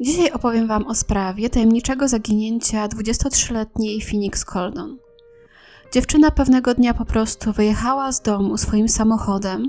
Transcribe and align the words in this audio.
Dzisiaj 0.00 0.32
opowiem 0.32 0.66
Wam 0.66 0.86
o 0.86 0.94
sprawie 0.94 1.50
tajemniczego 1.50 2.08
zaginięcia 2.08 2.88
23-letniej 2.88 4.02
Phoenix 4.02 4.44
Coldon. 4.44 4.98
Dziewczyna 5.92 6.30
pewnego 6.30 6.74
dnia 6.74 6.94
po 6.94 7.04
prostu 7.04 7.52
wyjechała 7.52 8.12
z 8.12 8.22
domu 8.22 8.58
swoim 8.58 8.88
samochodem 8.88 9.68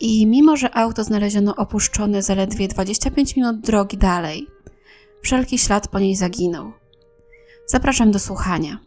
i 0.00 0.26
mimo, 0.26 0.56
że 0.56 0.76
auto 0.76 1.04
znaleziono 1.04 1.56
opuszczone 1.56 2.22
zaledwie 2.22 2.68
25 2.68 3.36
minut 3.36 3.60
drogi 3.60 3.98
dalej, 3.98 4.46
wszelki 5.22 5.58
ślad 5.58 5.88
po 5.88 5.98
niej 5.98 6.16
zaginął. 6.16 6.72
Zapraszam 7.66 8.10
do 8.10 8.18
słuchania. 8.18 8.78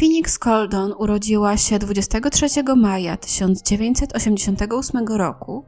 Phoenix 0.00 0.38
Coldon 0.38 0.94
urodziła 0.98 1.56
się 1.56 1.78
23 1.78 2.46
maja 2.76 3.16
1988 3.16 5.06
roku 5.08 5.64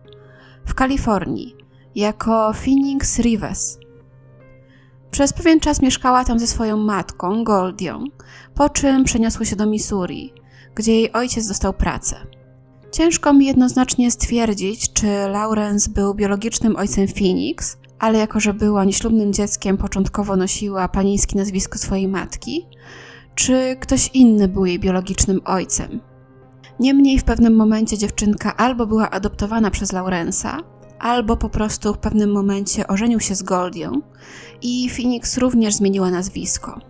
w 0.66 0.74
Kalifornii 0.74 1.56
jako 1.94 2.52
Phoenix 2.52 3.18
Rives. 3.18 3.78
Przez 5.10 5.32
pewien 5.32 5.60
czas 5.60 5.82
mieszkała 5.82 6.24
tam 6.24 6.38
ze 6.38 6.46
swoją 6.46 6.76
matką, 6.76 7.44
Goldią, 7.44 8.04
po 8.54 8.68
czym 8.68 9.04
przeniosły 9.04 9.46
się 9.46 9.56
do 9.56 9.66
Missouri, 9.66 10.32
gdzie 10.74 10.92
jej 10.92 11.12
ojciec 11.12 11.48
dostał 11.48 11.72
pracę. 11.72 12.16
Ciężko 12.92 13.32
mi 13.32 13.46
jednoznacznie 13.46 14.10
stwierdzić, 14.10 14.92
czy 14.92 15.06
Lawrence 15.06 15.90
był 15.90 16.14
biologicznym 16.14 16.76
ojcem 16.76 17.08
Phoenix, 17.08 17.76
ale 17.98 18.18
jako 18.18 18.40
że 18.40 18.54
była 18.54 18.84
nieślubnym 18.84 19.32
dzieckiem, 19.32 19.76
początkowo 19.76 20.36
nosiła 20.36 20.88
panieńskie 20.88 21.38
nazwisko 21.38 21.78
swojej 21.78 22.08
matki, 22.08 22.66
czy 23.34 23.76
ktoś 23.80 24.10
inny 24.14 24.48
był 24.48 24.66
jej 24.66 24.78
biologicznym 24.78 25.40
ojcem. 25.44 26.00
Niemniej 26.80 27.18
w 27.18 27.24
pewnym 27.24 27.56
momencie 27.56 27.98
dziewczynka 27.98 28.56
albo 28.56 28.86
była 28.86 29.10
adoptowana 29.10 29.70
przez 29.70 29.92
Laurensa, 29.92 30.58
albo 30.98 31.36
po 31.36 31.48
prostu 31.48 31.94
w 31.94 31.98
pewnym 31.98 32.32
momencie 32.32 32.86
ożenił 32.86 33.20
się 33.20 33.34
z 33.34 33.42
Goldią 33.42 34.02
i 34.62 34.90
Phoenix 34.90 35.38
również 35.38 35.74
zmieniła 35.74 36.10
nazwisko. 36.10 36.80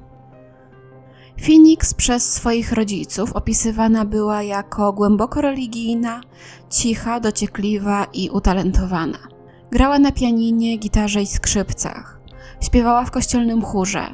Phoenix 1.47 1.95
przez 1.95 2.33
swoich 2.33 2.73
rodziców 2.73 3.33
opisywana 3.33 4.05
była 4.05 4.43
jako 4.43 4.93
głęboko 4.93 5.41
religijna, 5.41 6.21
cicha, 6.71 7.21
dociekliwa 7.21 8.07
i 8.13 8.31
utalentowana. 8.31 9.19
Grała 9.71 9.99
na 9.99 10.13
pianinie, 10.13 10.77
gitarze 10.77 11.23
i 11.23 11.27
skrzypcach. 11.27 12.21
Śpiewała 12.61 13.05
w 13.05 13.11
kościelnym 13.11 13.63
chórze, 13.63 14.07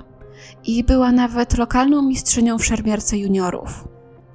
i 0.68 0.84
była 0.84 1.12
nawet 1.12 1.58
lokalną 1.58 2.02
mistrzynią 2.02 2.58
w 2.58 2.64
szermierce 2.64 3.18
juniorów. 3.18 3.88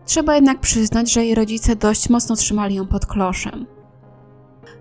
Trzeba 0.06 0.36
jednak 0.36 0.60
przyznać, 0.60 1.12
że 1.12 1.26
jej 1.26 1.36
rodzice 1.36 1.76
dość 1.76 2.10
mocno 2.10 2.36
trzymali 2.36 2.76
ją 2.76 2.88
pod 2.88 3.06
kloszem. 3.06 3.66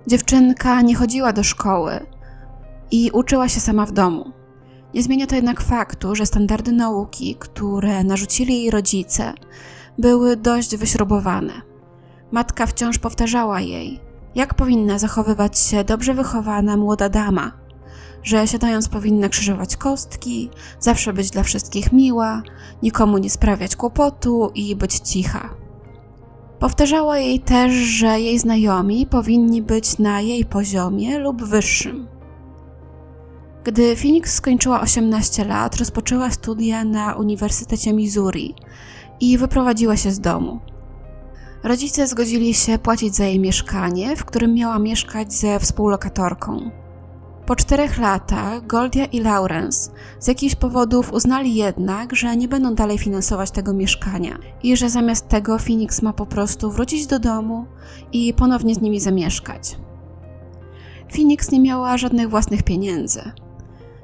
Dziewczynka 0.07 0.83
nie 0.83 0.95
chodziła 0.95 1.33
do 1.33 1.43
szkoły 1.43 2.07
i 2.91 3.11
uczyła 3.11 3.49
się 3.49 3.61
sama 3.61 3.87
w 3.87 3.93
domu. 3.93 4.33
Nie 4.95 5.03
zmienia 5.03 5.27
to 5.27 5.35
jednak 5.35 5.61
faktu, 5.61 6.15
że 6.15 6.27
standardy 6.27 6.73
nauki, 6.73 7.37
które 7.39 8.05
narzucili 8.05 8.55
jej 8.55 8.71
rodzice, 8.71 9.33
były 9.99 10.37
dość 10.37 10.77
wyśrubowane. 10.77 11.53
Matka 12.31 12.67
wciąż 12.67 12.99
powtarzała 12.99 13.61
jej, 13.61 14.01
jak 14.35 14.55
powinna 14.55 14.99
zachowywać 14.99 15.59
się 15.59 15.85
dobrze 15.85 16.15
wychowana 16.15 16.77
młoda 16.77 17.09
dama, 17.09 17.53
że 18.23 18.47
siadając 18.47 18.89
powinna 18.89 19.29
krzyżować 19.29 19.77
kostki, 19.77 20.51
zawsze 20.81 21.13
być 21.13 21.31
dla 21.31 21.43
wszystkich 21.43 21.93
miła, 21.93 22.43
nikomu 22.83 23.19
nie 23.19 23.31
sprawiać 23.31 23.77
kłopotu 23.77 24.51
i 24.55 24.77
być 24.77 24.95
cicha. 24.99 25.55
Powtarzała 26.59 27.19
jej 27.19 27.41
też, 27.41 27.73
że 27.73 28.21
jej 28.21 28.39
znajomi 28.39 29.07
powinni 29.07 29.63
być 29.63 29.99
na 29.99 30.21
jej 30.21 30.45
poziomie 30.45 31.19
lub 31.19 31.45
wyższym. 31.45 32.07
Gdy 33.65 33.97
Phoenix 33.97 34.35
skończyła 34.35 34.81
18 34.81 35.45
lat, 35.45 35.77
rozpoczęła 35.77 36.31
studia 36.31 36.85
na 36.85 37.15
Uniwersytecie 37.15 37.93
Missouri 37.93 38.55
i 39.21 39.39
wyprowadziła 39.39 39.97
się 39.97 40.11
z 40.11 40.21
domu. 40.21 40.61
Rodzice 41.65 42.07
zgodzili 42.07 42.55
się 42.55 42.79
płacić 42.79 43.15
za 43.17 43.25
jej 43.25 43.41
mieszkanie, 43.41 44.17
w 44.17 44.25
którym 44.25 44.55
miała 44.55 44.79
mieszkać 44.79 45.35
ze 45.35 45.61
współlokatorką. 45.61 46.82
Po 47.47 47.57
czterech 47.57 47.99
latach 47.99 48.67
Goldia 48.67 49.05
i 49.05 49.21
Lawrence 49.21 49.91
z 50.19 50.29
jakichś 50.29 50.55
powodów 50.55 51.13
uznali 51.13 51.55
jednak, 51.55 52.17
że 52.17 52.37
nie 52.37 52.49
będą 52.49 52.75
dalej 52.75 52.99
finansować 52.99 53.51
tego 53.51 53.73
mieszkania 53.75 54.39
i 54.63 54.77
że 54.77 54.91
zamiast 54.91 55.29
tego 55.29 55.59
Phoenix 55.59 56.03
ma 56.03 56.13
po 56.13 56.27
prostu 56.27 56.71
wrócić 56.71 57.07
do 57.07 57.19
domu 57.19 57.67
i 58.13 58.35
ponownie 58.35 58.75
z 58.75 58.81
nimi 58.81 59.01
zamieszkać. 59.01 59.77
Phoenix 61.13 61.51
nie 61.51 61.61
miała 61.61 61.99
żadnych 61.99 62.31
własnych 62.31 62.63
pieniędzy. 62.63 63.33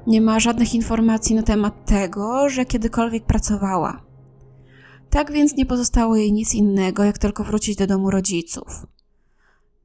Nie 0.06 0.20
ma 0.20 0.40
żadnych 0.40 0.74
informacji 0.74 1.36
na 1.36 1.42
temat 1.42 1.86
tego, 1.86 2.48
że 2.48 2.64
kiedykolwiek 2.64 3.24
pracowała. 3.24 4.02
Tak 5.10 5.32
więc 5.32 5.56
nie 5.56 5.66
pozostało 5.66 6.16
jej 6.16 6.32
nic 6.32 6.54
innego, 6.54 7.04
jak 7.04 7.18
tylko 7.18 7.44
wrócić 7.44 7.76
do 7.76 7.86
domu 7.86 8.10
rodziców. 8.10 8.86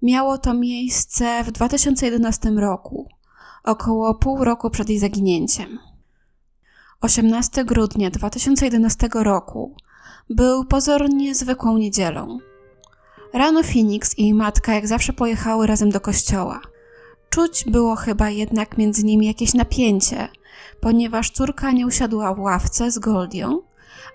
Miało 0.02 0.38
to 0.38 0.54
miejsce 0.54 1.44
w 1.44 1.52
2011 1.52 2.50
roku 2.50 3.08
około 3.64 4.16
pół 4.16 4.44
roku 4.44 4.70
przed 4.70 4.90
jej 4.90 5.00
zaginięciem. 5.00 5.80
18 7.02 7.66
grudnia 7.66 8.10
2011 8.10 9.10
roku 9.14 9.76
był 10.30 10.66
pozornie 10.66 11.36
zwykłą 11.36 11.78
niedzielą. 11.78 12.38
Rano 13.34 13.64
Phoenix 13.64 14.18
i 14.18 14.24
jej 14.24 14.34
matka 14.34 14.74
jak 14.74 14.88
zawsze 14.88 15.14
pojechały 15.14 15.68
razem 15.68 15.90
do 15.90 16.00
kościoła. 16.00 16.62
Czuć 17.30 17.66
było 17.68 17.96
chyba 17.96 18.30
jednak 18.30 18.78
między 18.78 19.04
nimi 19.04 19.28
jakieś 19.28 19.54
napięcie, 19.54 20.28
ponieważ 20.82 21.32
córka 21.32 21.72
nie 21.72 21.88
usiadła 21.88 22.34
w 22.34 22.40
ławce 22.40 22.92
z 22.92 23.00
Goldią, 23.00 23.62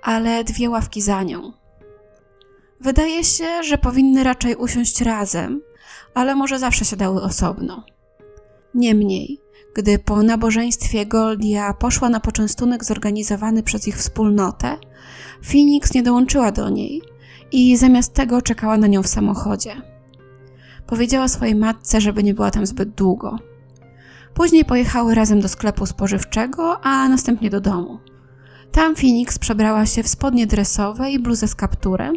ale 0.02 0.44
dwie 0.44 0.70
ławki 0.70 1.02
za 1.02 1.22
nią. 1.22 1.52
Wydaje 2.80 3.24
się, 3.24 3.62
że 3.62 3.78
powinny 3.78 4.24
raczej 4.24 4.56
usiąść 4.56 5.00
razem, 5.00 5.60
ale 6.14 6.34
może 6.34 6.58
zawsze 6.58 6.84
siadały 6.84 7.22
osobno. 7.22 7.84
Niemniej, 8.78 9.40
gdy 9.74 9.98
po 9.98 10.22
nabożeństwie 10.22 11.06
Goldia 11.06 11.74
poszła 11.74 12.08
na 12.08 12.20
poczęstunek 12.20 12.84
zorganizowany 12.84 13.62
przez 13.62 13.88
ich 13.88 13.96
wspólnotę, 13.96 14.76
Phoenix 15.42 15.94
nie 15.94 16.02
dołączyła 16.02 16.52
do 16.52 16.70
niej 16.70 17.02
i 17.52 17.76
zamiast 17.76 18.14
tego 18.14 18.42
czekała 18.42 18.76
na 18.76 18.86
nią 18.86 19.02
w 19.02 19.06
samochodzie. 19.06 19.82
Powiedziała 20.86 21.28
swojej 21.28 21.54
matce, 21.54 22.00
żeby 22.00 22.22
nie 22.22 22.34
była 22.34 22.50
tam 22.50 22.66
zbyt 22.66 22.90
długo. 22.90 23.38
Później 24.34 24.64
pojechały 24.64 25.14
razem 25.14 25.40
do 25.40 25.48
sklepu 25.48 25.86
spożywczego, 25.86 26.80
a 26.80 27.08
następnie 27.08 27.50
do 27.50 27.60
domu. 27.60 27.98
Tam 28.72 28.96
Phoenix 28.96 29.38
przebrała 29.38 29.86
się 29.86 30.02
w 30.02 30.08
spodnie 30.08 30.46
dresowe 30.46 31.10
i 31.10 31.18
bluzę 31.18 31.48
z 31.48 31.54
kapturem 31.54 32.14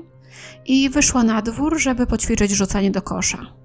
i 0.65 0.89
wyszła 0.89 1.23
na 1.23 1.41
dwór, 1.41 1.79
żeby 1.79 2.07
poćwiczyć 2.07 2.51
rzucanie 2.51 2.91
do 2.91 3.01
kosza. 3.01 3.60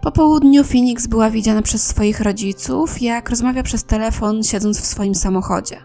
Po 0.00 0.12
południu 0.12 0.64
Phoenix 0.64 1.06
była 1.06 1.30
widziana 1.30 1.62
przez 1.62 1.86
swoich 1.86 2.20
rodziców, 2.20 3.02
jak 3.02 3.30
rozmawia 3.30 3.62
przez 3.62 3.84
telefon, 3.84 4.42
siedząc 4.42 4.80
w 4.80 4.86
swoim 4.86 5.14
samochodzie. 5.14 5.76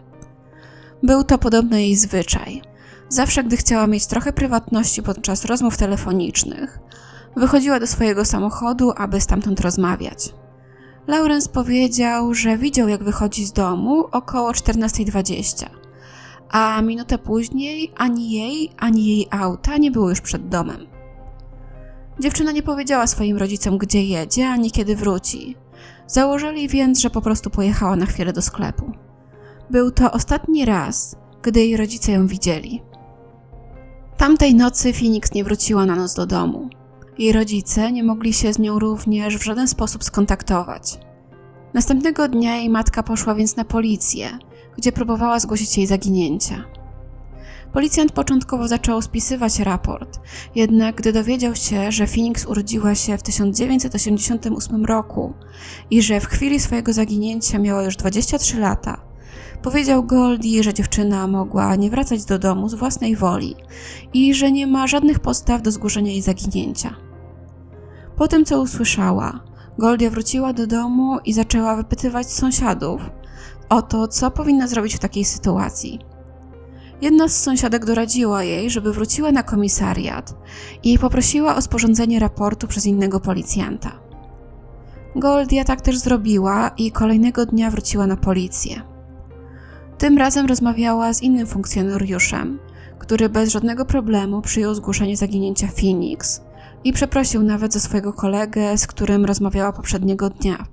Był 1.04 1.24
to 1.24 1.38
podobno 1.38 1.78
jej 1.78 1.96
zwyczaj. 1.96 2.62
Zawsze, 3.10 3.44
gdy 3.44 3.58
chciała 3.58 3.88
mieć 3.88 4.06
trochę 4.06 4.34
prywatności 4.34 5.04
podczas 5.04 5.46
rozmów 5.46 5.78
telefonicznych, 5.78 6.80
wychodziła 7.36 7.80
do 7.80 7.88
swojego 7.88 8.26
samochodu, 8.26 8.92
aby 8.98 9.22
stamtąd 9.22 9.60
rozmawiać. 9.60 10.34
Lawrence 11.08 11.50
powiedział, 11.50 12.34
że 12.34 12.58
widział, 12.58 12.88
jak 12.88 13.04
wychodzi 13.04 13.46
z 13.46 13.52
domu 13.52 14.06
około 14.12 14.52
14.20, 14.52 15.66
a 16.50 16.82
minutę 16.82 17.18
później 17.18 17.94
ani 17.98 18.32
jej, 18.32 18.72
ani 18.78 19.06
jej 19.06 19.28
auta 19.32 19.78
nie 19.78 19.92
było 19.92 20.10
już 20.10 20.22
przed 20.22 20.50
domem. 20.50 20.88
Dziewczyna 22.19 22.52
nie 22.52 22.63
powiedziała 22.63 23.08
swoim 23.08 23.38
rodzicom, 23.38 23.78
gdzie 23.78 24.04
jedzie, 24.04 24.48
ani 24.48 24.72
kiedy 24.72 24.96
wróci. 24.96 25.56
Założyli 26.08 26.68
więc, 26.68 27.00
że 27.00 27.10
po 27.10 27.22
prostu 27.22 27.50
pojechała 27.50 27.96
na 27.96 28.06
chwilę 28.06 28.34
do 28.34 28.42
sklepu. 28.42 28.92
Był 29.69 29.92
to 29.92 30.12
ostatni 30.12 30.66
raz, 30.66 31.16
gdy 31.42 31.60
jej 31.60 31.78
rodzice 31.78 32.12
ją 32.12 32.28
widzieli. 32.28 32.81
Tamtej 34.18 34.56
nocy 34.56 34.94
Phoenix 34.94 35.34
nie 35.34 35.44
wróciła 35.44 35.86
na 35.86 35.96
noc 35.96 36.13
do 36.13 36.25
domu. 36.25 36.69
Jej 37.18 37.34
rodzice 37.34 37.92
nie 37.92 38.04
mogli 38.04 38.34
się 38.34 38.54
z 38.54 38.60
nią 38.60 38.80
również 38.80 39.38
w 39.38 39.44
żaden 39.44 39.68
sposób 39.68 40.04
skontaktować. 40.04 41.00
Następnego 41.74 42.28
dnia 42.28 42.56
jej 42.56 42.69
matka 42.69 43.04
poszła 43.04 43.36
więc 43.36 43.56
na 43.56 43.66
policję, 43.66 44.28
gdzie 44.78 44.92
próbowała 44.92 45.40
zgłosić 45.40 45.78
jej 45.78 45.88
zaginięcia. 45.88 46.64
Policjant 47.73 48.12
początkowo 48.12 48.68
zaczął 48.68 49.01
spisywać 49.01 49.59
raport, 49.59 50.19
jednak 50.56 50.95
gdy 50.95 51.13
dowiedział 51.13 51.56
się, 51.56 51.91
że 51.91 52.07
Phoenix 52.07 52.45
urodziła 52.45 52.95
się 52.95 53.18
w 53.18 53.23
1988 53.23 54.85
roku 54.85 55.33
i 55.89 56.01
że 56.01 56.19
w 56.19 56.25
chwili 56.25 56.59
swojego 56.59 56.94
zaginięcia 56.94 57.59
miała 57.59 57.83
już 57.83 57.95
23 57.95 58.59
lata, 58.59 59.12
Powiedział 59.62 60.03
Goldie, 60.03 60.63
że 60.63 60.73
dziewczyna 60.73 61.27
mogła 61.27 61.75
nie 61.75 61.89
wracać 61.89 62.25
do 62.25 62.39
domu 62.39 62.69
z 62.69 62.73
własnej 62.73 63.15
woli 63.15 63.56
i 64.13 64.33
że 64.33 64.51
nie 64.51 64.68
ma 64.68 64.88
żadnych 64.88 65.19
podstaw 65.19 65.62
do 65.62 65.71
zgłoszenia 65.71 66.12
jej 66.12 66.21
zaginięcia. 66.21 66.95
Po 68.15 68.27
tym, 68.27 68.45
co 68.45 68.62
usłyszała, 68.62 69.39
Goldia 69.77 70.09
wróciła 70.09 70.53
do 70.53 70.68
domu 70.68 71.18
i 71.25 71.33
zaczęła 71.33 71.75
wypytywać 71.75 72.31
sąsiadów 72.31 73.01
o 73.69 73.81
to, 73.81 74.07
co 74.07 74.31
powinna 74.31 74.68
zrobić 74.68 74.95
w 74.95 75.00
takiej 75.00 75.25
sytuacji. 75.25 76.00
Jedna 77.01 77.27
z 77.27 77.44
sąsiadek 77.44 77.86
doradziła 77.86 78.44
jej, 78.44 78.69
żeby 78.69 78.94
wróciła 78.94 79.31
na 79.31 79.44
komisariat 79.44 80.36
i 80.83 81.00
poprosiła 81.00 81.56
o 81.56 81.62
sporządzenie 81.62 82.19
raportu 82.19 82.68
przez 82.68 82.86
innego 82.86 83.19
policjanta. 83.19 83.92
Goldia 85.15 85.63
tak 85.63 85.81
też 85.81 85.98
zrobiła 85.98 86.71
i 86.77 86.92
kolejnego 86.92 87.45
dnia 87.45 87.71
wróciła 87.71 88.07
na 88.07 88.18
policję. 88.18 88.81
Tym 89.98 90.18
razem 90.18 90.45
rozmawiała 90.45 91.13
z 91.13 91.21
innym 91.21 91.48
funkcjonariuszem, 91.48 92.59
który 93.00 93.30
bez 93.30 93.50
żadnego 93.50 93.86
problemu 93.86 94.42
przyjął 94.42 94.75
zgłoszenie 94.75 95.18
zaginięcia 95.18 95.68
Phoenix 95.68 96.42
i 96.83 96.94
przeprosił 96.94 97.44
nawet 97.44 97.74
za 97.74 97.80
swojego 97.80 98.13
kolegę, 98.13 98.77
z 98.77 98.88
którym 98.88 99.25
rozmawiała 99.25 99.74
poprzedniego 99.74 100.30
dnia. 100.30 100.65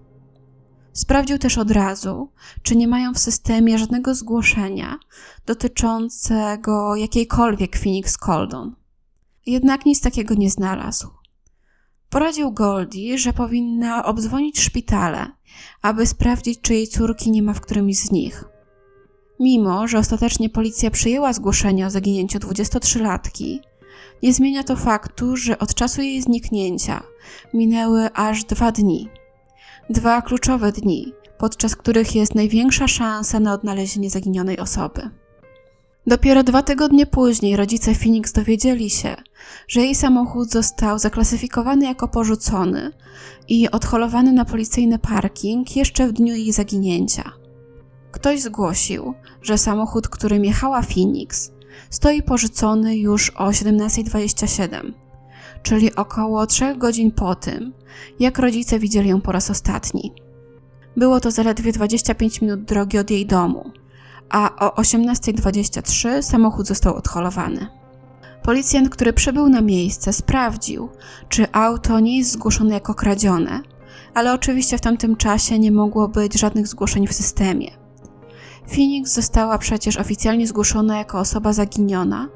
Sprawdził 0.99 1.39
też 1.39 1.59
od 1.59 1.71
razu, 1.71 2.33
czy 2.63 2.77
nie 2.77 2.89
mają 2.89 3.15
w 3.15 3.19
systemie 3.19 3.79
żadnego 3.79 4.15
zgłoszenia 4.15 4.99
dotyczącego 5.47 6.97
jakiejkolwiek 6.97 7.79
Phoenix 7.79 8.17
Coldon. 8.17 8.77
Jednak 9.47 9.87
nic 9.87 10.01
takiego 10.01 10.35
nie 10.35 10.51
znalazł. 10.51 11.09
Poradził 12.11 12.53
Goldie, 12.53 13.19
że 13.19 13.33
powinna 13.33 14.05
obdzwonić 14.05 14.61
szpitale, 14.61 15.33
aby 15.83 16.07
sprawdzić, 16.07 16.61
czy 16.61 16.75
jej 16.75 16.89
córki 16.89 17.31
nie 17.31 17.43
ma 17.43 17.55
w 17.55 17.61
którymś 17.61 17.97
z 17.97 18.11
nich. 18.11 18.45
Mimo, 19.41 19.89
że 19.89 19.99
ostatecznie 19.99 20.51
policja 20.51 20.91
przyjęła 20.91 21.33
zgłoszenie 21.33 21.87
o 21.87 21.91
zaginięciu 21.91 22.39
23-latki, 22.39 23.59
nie 24.23 24.33
zmienia 24.33 24.65
to 24.65 24.77
faktu, 24.77 25.37
że 25.37 25.59
od 25.59 25.75
czasu 25.75 26.03
jej 26.03 26.23
zniknięcia 26.23 27.03
minęły 27.55 28.13
aż 28.15 28.45
dwa 28.45 28.73
dni. 28.73 29.09
Dwa 29.91 30.23
kluczowe 30.23 30.73
dni, 30.73 31.13
podczas 31.39 31.77
których 31.77 32.15
jest 32.15 32.35
największa 32.35 32.89
szansa 32.89 33.41
na 33.41 33.53
odnalezienie 33.53 34.11
zaginionej 34.11 34.59
osoby. 34.59 35.11
Dopiero 36.07 36.43
dwa 36.43 36.63
tygodnie 36.63 37.07
później 37.07 37.57
rodzice 37.57 37.95
Phoenix 37.95 38.33
dowiedzieli 38.33 38.91
się, 38.91 39.17
że 39.69 39.81
jej 39.81 39.95
samochód 39.95 40.51
został 40.51 40.99
zaklasyfikowany 40.99 41.85
jako 41.85 42.09
porzucony 42.09 42.93
i 43.49 43.71
odholowany 43.71 44.33
na 44.33 44.45
policyjny 44.45 44.99
parking 44.99 45.77
jeszcze 45.77 46.09
w 46.09 46.13
dniu 46.13 46.35
jej 46.35 46.53
zaginięcia. 46.53 47.33
Ktoś 48.13 48.41
zgłosił, 48.41 49.15
że 49.43 49.59
samochód, 49.59 50.09
którym 50.09 50.45
jechała 50.45 50.83
Phoenix, 50.83 51.53
stoi 51.91 52.23
porzucony 52.23 52.97
już 52.97 53.31
o 53.31 53.49
17.27, 53.49 54.93
czyli 55.63 55.95
około 55.95 56.47
3 56.47 56.77
godzin 56.77 57.13
po 57.13 57.35
tym, 57.35 57.73
jak 58.21 58.39
rodzice 58.39 58.79
widzieli 58.79 59.09
ją 59.09 59.21
po 59.21 59.33
raz 59.33 59.51
ostatni. 59.51 60.13
Było 60.97 61.21
to 61.21 61.31
zaledwie 61.31 61.73
25 61.73 62.41
minut 62.41 62.65
drogi 62.65 62.99
od 62.99 63.11
jej 63.11 63.27
domu, 63.27 63.71
a 64.31 64.67
o 64.67 64.83
18.23 64.83 66.23
samochód 66.23 66.67
został 66.67 66.95
odholowany. 66.95 67.67
Policjant, 68.43 68.89
który 68.89 69.13
przybył 69.13 69.49
na 69.49 69.61
miejsce, 69.61 70.13
sprawdził, 70.13 70.89
czy 71.29 71.53
auto 71.53 72.01
nie 72.01 72.19
jest 72.19 72.31
zgłoszone 72.31 72.75
jako 72.75 72.95
kradzione, 72.95 73.61
ale 74.15 74.33
oczywiście 74.33 74.79
w 74.79 74.81
tamtym 74.81 75.17
czasie 75.17 75.59
nie 75.59 75.73
mogło 75.73 76.09
być 76.09 76.41
żadnych 76.41 76.69
zgłoszeń 76.69 77.07
w 77.07 77.13
systemie. 77.13 77.71
Phoenix 78.67 79.15
została 79.15 79.59
przecież 79.59 79.97
oficjalnie 79.97 80.47
zgłoszona 80.47 80.99
jako 80.99 81.19
osoba 81.19 81.53
zaginiona 81.53 82.29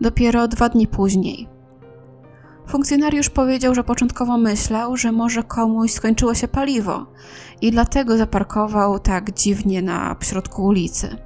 dopiero 0.00 0.48
dwa 0.48 0.68
dni 0.68 0.86
później. 0.86 1.59
Funkcjonariusz 2.70 3.30
powiedział, 3.30 3.74
że 3.74 3.84
początkowo 3.84 4.38
myślał, 4.38 4.96
że 4.96 5.12
może 5.12 5.42
komuś 5.42 5.92
skończyło 5.92 6.34
się 6.34 6.48
paliwo 6.48 7.06
i 7.60 7.70
dlatego 7.70 8.16
zaparkował 8.16 8.98
tak 8.98 9.34
dziwnie 9.34 9.82
na 9.82 10.16
środku 10.20 10.64
ulicy. 10.64 11.16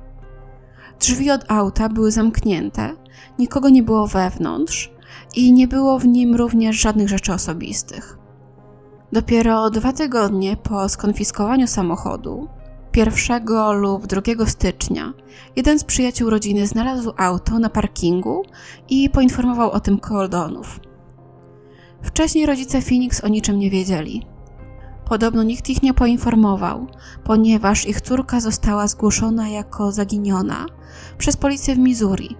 Drzwi 1.00 1.30
od 1.30 1.50
auta 1.50 1.88
były 1.88 2.10
zamknięte, 2.10 2.92
nikogo 3.38 3.68
nie 3.68 3.82
było 3.82 4.06
wewnątrz 4.06 4.92
i 5.34 5.52
nie 5.52 5.68
było 5.68 5.98
w 5.98 6.06
nim 6.06 6.34
również 6.34 6.76
żadnych 6.76 7.08
rzeczy 7.08 7.32
osobistych. 7.32 8.18
Dopiero 9.12 9.70
dwa 9.70 9.92
tygodnie 9.92 10.56
po 10.56 10.88
skonfiskowaniu 10.88 11.66
samochodu 11.66 12.48
1 12.96 13.42
lub 13.74 14.06
2 14.06 14.46
stycznia 14.46 15.12
jeden 15.56 15.78
z 15.78 15.84
przyjaciół 15.84 16.30
rodziny 16.30 16.66
znalazł 16.66 17.12
auto 17.16 17.58
na 17.58 17.68
parkingu 17.68 18.42
i 18.88 19.10
poinformował 19.10 19.70
o 19.70 19.80
tym 19.80 19.98
Coldonów. 19.98 20.80
Wcześniej 22.04 22.46
rodzice 22.46 22.82
Phoenix 22.82 23.24
o 23.24 23.28
niczym 23.28 23.58
nie 23.58 23.70
wiedzieli. 23.70 24.26
Podobno 25.08 25.42
nikt 25.42 25.70
ich 25.70 25.82
nie 25.82 25.94
poinformował, 25.94 26.86
ponieważ 27.24 27.88
ich 27.88 28.00
córka 28.00 28.40
została 28.40 28.86
zgłoszona 28.86 29.48
jako 29.48 29.92
zaginiona 29.92 30.66
przez 31.18 31.36
policję 31.36 31.74
w 31.74 31.78
Missouri, 31.78 32.36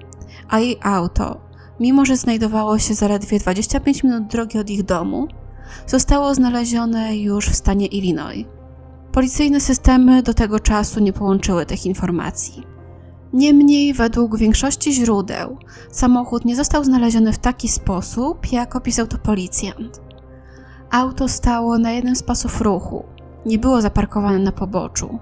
a 0.49 0.61
jej 0.61 0.79
auto, 0.83 1.41
mimo 1.81 2.05
że 2.05 2.17
znajdowało 2.17 2.79
się 2.79 2.95
zaledwie 2.95 3.39
25 3.39 4.03
minut 4.05 4.27
drogi 4.27 4.59
od 4.59 4.71
ich 4.71 4.83
domu, 4.83 5.29
zostało 5.87 6.35
znalezione 6.35 7.17
już 7.17 7.49
w 7.49 7.57
stanie 7.57 7.87
Illinois. 7.87 8.47
Policyjne 9.13 9.61
systemy 9.61 10.23
do 10.23 10.35
tego 10.35 10.61
czasu 10.61 11.01
nie 11.01 11.13
połączyły 11.13 11.67
tych 11.67 11.87
informacji. 11.87 12.74
Niemniej, 13.35 13.95
według 13.95 14.39
większości 14.39 14.93
źródeł, 14.93 15.57
samochód 15.91 16.45
nie 16.45 16.57
został 16.57 16.85
znaleziony 16.85 17.33
w 17.33 17.39
taki 17.39 17.69
sposób, 17.69 18.53
jak 18.53 18.77
opisał 18.77 19.07
to 19.07 19.19
policjant. 19.19 20.01
Auto 20.91 21.29
stało 21.29 21.79
na 21.79 21.93
jednym 21.93 22.17
z 22.17 22.23
pasów 22.23 22.61
ruchu, 22.61 23.05
nie 23.47 23.59
było 23.59 23.81
zaparkowane 23.81 24.39
na 24.39 24.53
poboczu. 24.53 25.19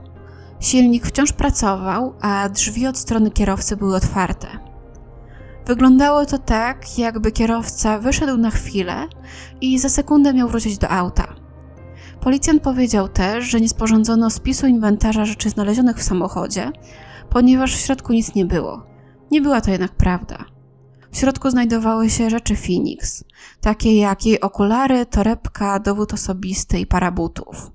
Silnik 0.60 1.06
wciąż 1.06 1.32
pracował, 1.32 2.14
a 2.20 2.48
drzwi 2.48 2.86
od 2.86 2.98
strony 2.98 3.30
kierowcy 3.30 3.76
były 3.76 3.96
otwarte. 3.96 4.48
Wyglądało 5.66 6.26
to 6.26 6.38
tak, 6.38 6.98
jakby 6.98 7.32
kierowca 7.32 7.98
wyszedł 7.98 8.36
na 8.36 8.50
chwilę 8.50 8.94
i 9.60 9.78
za 9.78 9.88
sekundę 9.88 10.34
miał 10.34 10.48
wrócić 10.48 10.78
do 10.78 10.88
auta. 10.88 11.34
Policjant 12.20 12.62
powiedział 12.62 13.08
też, 13.08 13.44
że 13.44 13.60
nie 13.60 13.68
sporządzono 13.68 14.30
spisu 14.30 14.66
inwentarza 14.66 15.24
rzeczy 15.24 15.50
znalezionych 15.50 15.96
w 15.96 16.02
samochodzie, 16.02 16.72
ponieważ 17.32 17.76
w 17.76 17.80
środku 17.80 18.12
nic 18.12 18.34
nie 18.34 18.44
było. 18.44 18.86
Nie 19.30 19.40
była 19.40 19.60
to 19.60 19.70
jednak 19.70 19.92
prawda. 19.92 20.44
W 21.12 21.18
środku 21.18 21.50
znajdowały 21.50 22.10
się 22.10 22.30
rzeczy 22.30 22.56
Phoenix, 22.56 23.24
takie 23.60 23.96
jak 23.96 24.26
jej 24.26 24.40
okulary, 24.40 25.06
torebka, 25.06 25.78
dowód 25.78 26.14
osobisty 26.14 26.78
i 26.78 26.86
para 26.86 27.10
butów. 27.10 27.70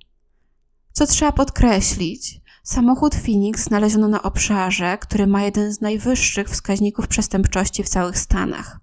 Co 0.91 1.07
trzeba 1.07 1.31
podkreślić, 1.31 2.41
samochód 2.63 3.15
Phoenix 3.15 3.63
znaleziono 3.63 4.07
na 4.07 4.23
obszarze, 4.23 4.97
który 4.97 5.27
ma 5.27 5.43
jeden 5.43 5.73
z 5.73 5.81
najwyższych 5.81 6.49
wskaźników 6.49 7.07
przestępczości 7.07 7.83
w 7.83 7.89
całych 7.89 8.17
Stanach. 8.17 8.79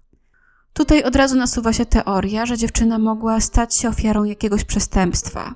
Tutaj 0.73 1.03
od 1.03 1.15
razu 1.15 1.35
nasuwa 1.35 1.73
się 1.73 1.85
teoria, 1.85 2.45
że 2.45 2.57
dziewczyna 2.57 2.99
mogła 2.99 3.39
stać 3.39 3.75
się 3.75 3.89
ofiarą 3.89 4.23
jakiegoś 4.23 4.63
przestępstwa. 4.63 5.55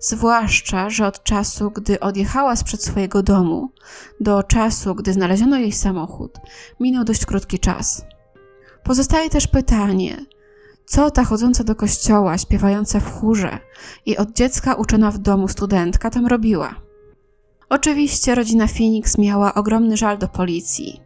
Zwłaszcza, 0.00 0.90
że 0.90 1.06
od 1.06 1.22
czasu, 1.24 1.70
gdy 1.70 2.00
odjechała 2.00 2.56
sprzed 2.56 2.82
swojego 2.82 3.22
domu, 3.22 3.70
do 4.20 4.42
czasu, 4.42 4.94
gdy 4.94 5.12
znaleziono 5.12 5.56
jej 5.56 5.72
samochód, 5.72 6.38
minął 6.80 7.04
dość 7.04 7.26
krótki 7.26 7.58
czas. 7.58 8.04
Pozostaje 8.84 9.30
też 9.30 9.46
pytanie, 9.46 10.16
co 10.86 11.10
ta 11.10 11.24
chodząca 11.24 11.64
do 11.64 11.74
kościoła, 11.74 12.38
śpiewająca 12.38 13.00
w 13.00 13.20
chórze 13.20 13.58
i 14.06 14.16
od 14.16 14.32
dziecka 14.32 14.74
uczona 14.74 15.10
w 15.10 15.18
domu 15.18 15.48
studentka 15.48 16.10
tam 16.10 16.26
robiła? 16.26 16.74
Oczywiście 17.68 18.34
rodzina 18.34 18.66
Phoenix 18.66 19.18
miała 19.18 19.54
ogromny 19.54 19.96
żal 19.96 20.18
do 20.18 20.28
policji. 20.28 21.00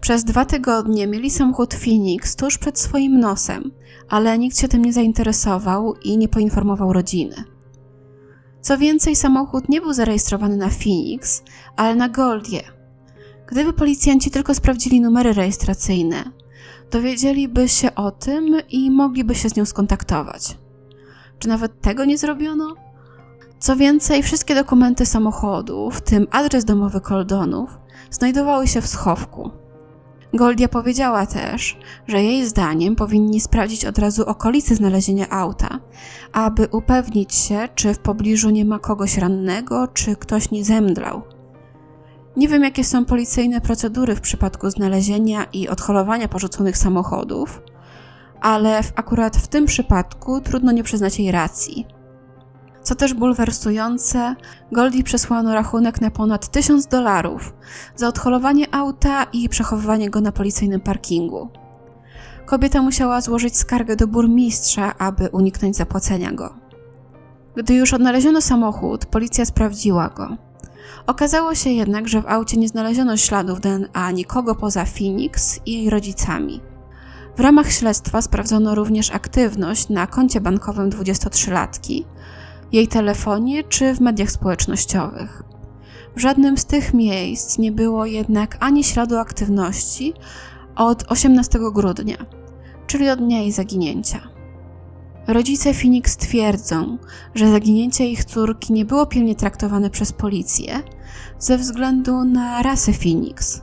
Przez 0.00 0.24
dwa 0.24 0.44
tygodnie 0.44 1.06
mieli 1.06 1.30
samochód 1.30 1.74
Phoenix 1.74 2.36
tuż 2.36 2.58
przed 2.58 2.78
swoim 2.78 3.20
nosem, 3.20 3.70
ale 4.08 4.38
nikt 4.38 4.58
się 4.58 4.68
tym 4.68 4.84
nie 4.84 4.92
zainteresował 4.92 5.94
i 5.94 6.18
nie 6.18 6.28
poinformował 6.28 6.92
rodziny. 6.92 7.57
Co 8.68 8.78
więcej, 8.78 9.16
samochód 9.16 9.68
nie 9.68 9.80
był 9.80 9.92
zarejestrowany 9.92 10.56
na 10.56 10.68
Phoenix, 10.68 11.42
ale 11.76 11.94
na 11.94 12.08
Goldie. 12.08 12.62
Gdyby 13.46 13.72
policjanci 13.72 14.30
tylko 14.30 14.54
sprawdzili 14.54 15.00
numery 15.00 15.32
rejestracyjne, 15.32 16.24
dowiedzieliby 16.90 17.68
się 17.68 17.94
o 17.94 18.10
tym 18.10 18.56
i 18.68 18.90
mogliby 18.90 19.34
się 19.34 19.48
z 19.48 19.56
nią 19.56 19.64
skontaktować. 19.64 20.58
Czy 21.38 21.48
nawet 21.48 21.80
tego 21.80 22.04
nie 22.04 22.18
zrobiono? 22.18 22.74
Co 23.58 23.76
więcej, 23.76 24.22
wszystkie 24.22 24.54
dokumenty 24.54 25.06
samochodu, 25.06 25.90
w 25.90 26.00
tym 26.00 26.26
adres 26.30 26.64
domowy 26.64 27.00
Coldonów, 27.00 27.70
znajdowały 28.10 28.66
się 28.66 28.80
w 28.80 28.86
schowku. 28.86 29.50
Goldia 30.34 30.68
powiedziała 30.68 31.26
też, 31.26 31.76
że 32.06 32.22
jej 32.22 32.46
zdaniem 32.46 32.96
powinni 32.96 33.40
sprawdzić 33.40 33.84
od 33.84 33.98
razu 33.98 34.26
okolice 34.26 34.74
znalezienia 34.74 35.30
auta, 35.30 35.80
aby 36.32 36.68
upewnić 36.72 37.34
się, 37.34 37.68
czy 37.74 37.94
w 37.94 37.98
pobliżu 37.98 38.50
nie 38.50 38.64
ma 38.64 38.78
kogoś 38.78 39.18
rannego, 39.18 39.88
czy 39.88 40.16
ktoś 40.16 40.50
nie 40.50 40.64
zemdlał. 40.64 41.22
Nie 42.36 42.48
wiem, 42.48 42.64
jakie 42.64 42.84
są 42.84 43.04
policyjne 43.04 43.60
procedury 43.60 44.16
w 44.16 44.20
przypadku 44.20 44.70
znalezienia 44.70 45.44
i 45.44 45.68
odholowania 45.68 46.28
porzuconych 46.28 46.76
samochodów, 46.76 47.62
ale 48.40 48.80
akurat 48.94 49.36
w 49.36 49.48
tym 49.48 49.66
przypadku 49.66 50.40
trudno 50.40 50.72
nie 50.72 50.82
przyznać 50.82 51.18
jej 51.18 51.32
racji. 51.32 51.97
Co 52.88 52.94
też 52.94 53.14
bulwersujące, 53.14 54.34
Goldie 54.72 55.04
przesłano 55.04 55.54
rachunek 55.54 56.00
na 56.00 56.10
ponad 56.10 56.48
1000 56.48 56.86
dolarów 56.86 57.54
za 57.96 58.08
odholowanie 58.08 58.74
auta 58.74 59.24
i 59.24 59.48
przechowywanie 59.48 60.10
go 60.10 60.20
na 60.20 60.32
policyjnym 60.32 60.80
parkingu. 60.80 61.48
Kobieta 62.46 62.82
musiała 62.82 63.20
złożyć 63.20 63.56
skargę 63.56 63.96
do 63.96 64.06
burmistrza, 64.06 64.98
aby 64.98 65.28
uniknąć 65.32 65.76
zapłacenia 65.76 66.32
go. 66.32 66.54
Gdy 67.56 67.74
już 67.74 67.94
odnaleziono 67.94 68.40
samochód, 68.40 69.06
policja 69.06 69.44
sprawdziła 69.44 70.08
go. 70.08 70.36
Okazało 71.06 71.54
się 71.54 71.70
jednak, 71.70 72.08
że 72.08 72.22
w 72.22 72.26
aucie 72.26 72.56
nie 72.56 72.68
znaleziono 72.68 73.16
śladów 73.16 73.60
DNA 73.60 74.10
nikogo 74.10 74.54
poza 74.54 74.84
Phoenix 74.84 75.60
i 75.66 75.72
jej 75.72 75.90
rodzicami. 75.90 76.60
W 77.36 77.40
ramach 77.40 77.72
śledztwa 77.72 78.22
sprawdzono 78.22 78.74
również 78.74 79.10
aktywność 79.10 79.88
na 79.88 80.06
koncie 80.06 80.40
bankowym 80.40 80.90
23-latki, 80.90 82.04
jej 82.72 82.88
telefonie 82.88 83.64
czy 83.64 83.94
w 83.94 84.00
mediach 84.00 84.30
społecznościowych. 84.30 85.42
W 86.16 86.20
żadnym 86.20 86.58
z 86.58 86.64
tych 86.64 86.94
miejsc 86.94 87.58
nie 87.58 87.72
było 87.72 88.06
jednak 88.06 88.56
ani 88.60 88.84
śladu 88.84 89.16
aktywności 89.16 90.12
od 90.76 91.04
18 91.08 91.58
grudnia, 91.72 92.16
czyli 92.86 93.10
od 93.10 93.18
dnia 93.18 93.38
jej 93.40 93.52
zaginięcia. 93.52 94.20
Rodzice 95.26 95.74
Phoenix 95.74 96.16
twierdzą, 96.16 96.98
że 97.34 97.50
zaginięcie 97.50 98.06
ich 98.08 98.24
córki 98.24 98.72
nie 98.72 98.84
było 98.84 99.06
pilnie 99.06 99.34
traktowane 99.34 99.90
przez 99.90 100.12
policję 100.12 100.82
ze 101.38 101.58
względu 101.58 102.24
na 102.24 102.62
rasę 102.62 102.92
Phoenix. 102.92 103.62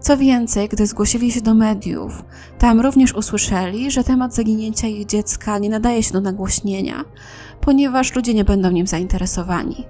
Co 0.00 0.16
więcej, 0.16 0.68
gdy 0.68 0.86
zgłosili 0.86 1.32
się 1.32 1.40
do 1.40 1.54
mediów, 1.54 2.24
tam 2.58 2.80
również 2.80 3.14
usłyszeli, 3.14 3.90
że 3.90 4.04
temat 4.04 4.34
zaginięcia 4.34 4.86
ich 4.86 5.06
dziecka 5.06 5.58
nie 5.58 5.68
nadaje 5.68 6.02
się 6.02 6.12
do 6.12 6.20
nagłośnienia, 6.20 7.04
ponieważ 7.66 8.14
ludzie 8.14 8.34
nie 8.34 8.44
będą 8.44 8.70
nim 8.70 8.86
zainteresowani. 8.86 9.84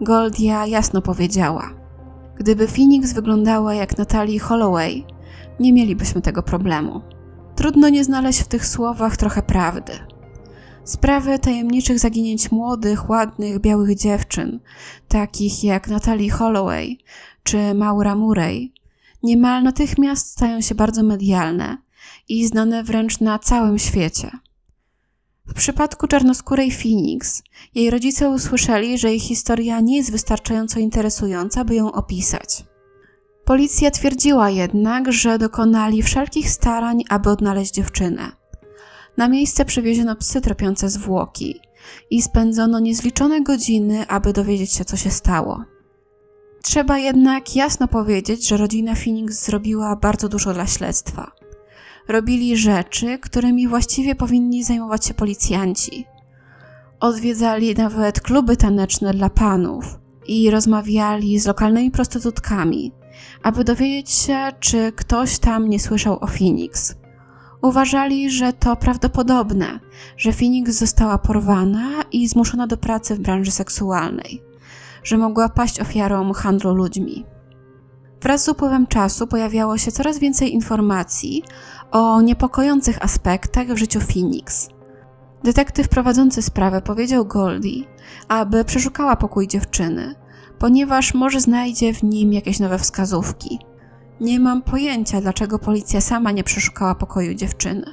Goldia 0.00 0.66
jasno 0.66 1.02
powiedziała: 1.02 1.70
Gdyby 2.36 2.68
Phoenix 2.68 3.12
wyglądała 3.12 3.74
jak 3.74 3.98
Natalie 3.98 4.40
Holloway, 4.40 5.04
nie 5.60 5.72
mielibyśmy 5.72 6.22
tego 6.22 6.42
problemu. 6.42 7.00
Trudno 7.56 7.88
nie 7.88 8.04
znaleźć 8.04 8.40
w 8.40 8.48
tych 8.48 8.66
słowach 8.66 9.16
trochę 9.16 9.42
prawdy. 9.42 9.92
Sprawy 10.84 11.38
tajemniczych 11.38 11.98
zaginięć 11.98 12.52
młodych, 12.52 13.10
ładnych, 13.10 13.58
białych 13.58 13.98
dziewczyn, 13.98 14.60
takich 15.08 15.64
jak 15.64 15.88
Natalie 15.88 16.30
Holloway 16.30 16.98
czy 17.42 17.74
Maura 17.74 18.14
Murray, 18.14 18.72
niemal 19.22 19.62
natychmiast 19.62 20.30
stają 20.30 20.60
się 20.60 20.74
bardzo 20.74 21.02
medialne 21.02 21.78
i 22.28 22.46
znane 22.46 22.84
wręcz 22.84 23.20
na 23.20 23.38
całym 23.38 23.78
świecie. 23.78 24.30
W 25.46 25.54
przypadku 25.54 26.06
czarnoskórej 26.06 26.70
Phoenix, 26.70 27.42
jej 27.74 27.90
rodzice 27.90 28.28
usłyszeli, 28.28 28.98
że 28.98 29.08
jej 29.08 29.20
historia 29.20 29.80
nie 29.80 29.96
jest 29.96 30.12
wystarczająco 30.12 30.80
interesująca, 30.80 31.64
by 31.64 31.74
ją 31.74 31.92
opisać. 31.92 32.64
Policja 33.44 33.90
twierdziła 33.90 34.50
jednak, 34.50 35.12
że 35.12 35.38
dokonali 35.38 36.02
wszelkich 36.02 36.50
starań, 36.50 37.02
aby 37.08 37.30
odnaleźć 37.30 37.74
dziewczynę. 37.74 38.32
Na 39.16 39.28
miejsce 39.28 39.64
przywieziono 39.64 40.16
psy 40.16 40.40
tropiące 40.40 40.88
zwłoki 40.88 41.60
i 42.10 42.22
spędzono 42.22 42.80
niezliczone 42.80 43.42
godziny, 43.42 44.08
aby 44.08 44.32
dowiedzieć 44.32 44.72
się, 44.72 44.84
co 44.84 44.96
się 44.96 45.10
stało. 45.10 45.64
Trzeba 46.62 46.98
jednak 46.98 47.56
jasno 47.56 47.88
powiedzieć, 47.88 48.48
że 48.48 48.56
rodzina 48.56 48.94
Phoenix 48.94 49.44
zrobiła 49.44 49.96
bardzo 49.96 50.28
dużo 50.28 50.54
dla 50.54 50.66
śledztwa. 50.66 51.41
Robili 52.08 52.56
rzeczy, 52.56 53.18
którymi 53.18 53.68
właściwie 53.68 54.14
powinni 54.14 54.64
zajmować 54.64 55.06
się 55.06 55.14
policjanci. 55.14 56.06
Odwiedzali 57.00 57.74
nawet 57.74 58.20
kluby 58.20 58.56
taneczne 58.56 59.14
dla 59.14 59.30
panów 59.30 59.84
i 60.26 60.50
rozmawiali 60.50 61.38
z 61.38 61.46
lokalnymi 61.46 61.90
prostytutkami, 61.90 62.92
aby 63.42 63.64
dowiedzieć 63.64 64.10
się, 64.10 64.38
czy 64.60 64.92
ktoś 64.92 65.38
tam 65.38 65.68
nie 65.68 65.80
słyszał 65.80 66.18
o 66.20 66.26
Phoenix. 66.26 66.94
Uważali, 67.62 68.30
że 68.30 68.52
to 68.52 68.76
prawdopodobne, 68.76 69.80
że 70.16 70.32
Phoenix 70.32 70.70
została 70.70 71.18
porwana 71.18 72.02
i 72.12 72.28
zmuszona 72.28 72.66
do 72.66 72.76
pracy 72.76 73.14
w 73.14 73.20
branży 73.20 73.50
seksualnej, 73.50 74.42
że 75.04 75.18
mogła 75.18 75.48
paść 75.48 75.80
ofiarą 75.80 76.32
handlu 76.32 76.74
ludźmi. 76.74 77.24
Wraz 78.22 78.44
z 78.44 78.48
upływem 78.48 78.86
czasu 78.86 79.26
pojawiało 79.26 79.78
się 79.78 79.92
coraz 79.92 80.18
więcej 80.18 80.54
informacji 80.54 81.42
o 81.92 82.20
niepokojących 82.20 83.04
aspektach 83.04 83.66
w 83.66 83.76
życiu 83.76 84.00
Phoenix. 84.00 84.68
Detektyw 85.44 85.88
prowadzący 85.88 86.42
sprawę 86.42 86.82
powiedział 86.82 87.24
Goldie, 87.24 87.84
aby 88.28 88.64
przeszukała 88.64 89.16
pokój 89.16 89.48
dziewczyny, 89.48 90.14
ponieważ 90.58 91.14
może 91.14 91.40
znajdzie 91.40 91.94
w 91.94 92.02
nim 92.02 92.32
jakieś 92.32 92.60
nowe 92.60 92.78
wskazówki. 92.78 93.58
Nie 94.20 94.40
mam 94.40 94.62
pojęcia, 94.62 95.20
dlaczego 95.20 95.58
policja 95.58 96.00
sama 96.00 96.32
nie 96.32 96.44
przeszukała 96.44 96.94
pokoju 96.94 97.34
dziewczyny. 97.34 97.84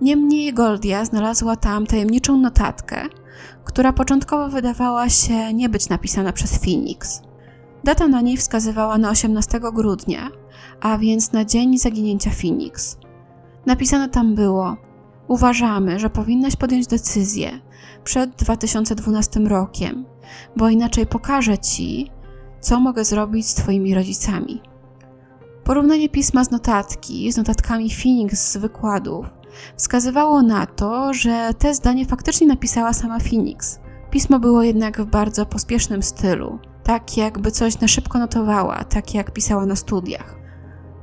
Niemniej 0.00 0.54
Goldia 0.54 1.04
znalazła 1.04 1.56
tam 1.56 1.86
tajemniczą 1.86 2.36
notatkę, 2.36 3.02
która 3.64 3.92
początkowo 3.92 4.48
wydawała 4.48 5.08
się 5.08 5.54
nie 5.54 5.68
być 5.68 5.88
napisana 5.88 6.32
przez 6.32 6.58
Phoenix. 6.58 7.22
Data 7.84 8.08
na 8.08 8.20
niej 8.20 8.36
wskazywała 8.36 8.98
na 8.98 9.10
18 9.10 9.60
grudnia, 9.74 10.30
a 10.80 10.98
więc 10.98 11.32
na 11.32 11.44
dzień 11.44 11.78
zaginięcia 11.78 12.30
Phoenix. 12.30 12.96
Napisane 13.66 14.08
tam 14.08 14.34
było: 14.34 14.76
Uważamy, 15.28 15.98
że 15.98 16.10
powinnaś 16.10 16.56
podjąć 16.56 16.86
decyzję 16.86 17.60
przed 18.04 18.30
2012 18.30 19.40
rokiem, 19.40 20.04
bo 20.56 20.68
inaczej 20.68 21.06
pokażę 21.06 21.58
ci, 21.58 22.10
co 22.60 22.80
mogę 22.80 23.04
zrobić 23.04 23.46
z 23.46 23.54
twoimi 23.54 23.94
rodzicami. 23.94 24.62
Porównanie 25.64 26.08
pisma 26.08 26.44
z 26.44 26.50
notatki 26.50 27.32
z 27.32 27.36
notatkami 27.36 27.90
Phoenix 27.90 28.52
z 28.52 28.56
wykładów 28.56 29.26
wskazywało 29.76 30.42
na 30.42 30.66
to, 30.66 31.14
że 31.14 31.54
te 31.58 31.74
zdanie 31.74 32.06
faktycznie 32.06 32.46
napisała 32.46 32.92
sama 32.92 33.18
Phoenix. 33.18 33.80
Pismo 34.10 34.38
było 34.38 34.62
jednak 34.62 35.00
w 35.00 35.06
bardzo 35.06 35.46
pospiesznym 35.46 36.02
stylu, 36.02 36.58
tak 36.82 37.16
jakby 37.16 37.50
coś 37.50 37.80
na 37.80 37.88
szybko 37.88 38.18
notowała, 38.18 38.84
tak 38.84 39.14
jak 39.14 39.30
pisała 39.30 39.66
na 39.66 39.76
studiach. 39.76 40.43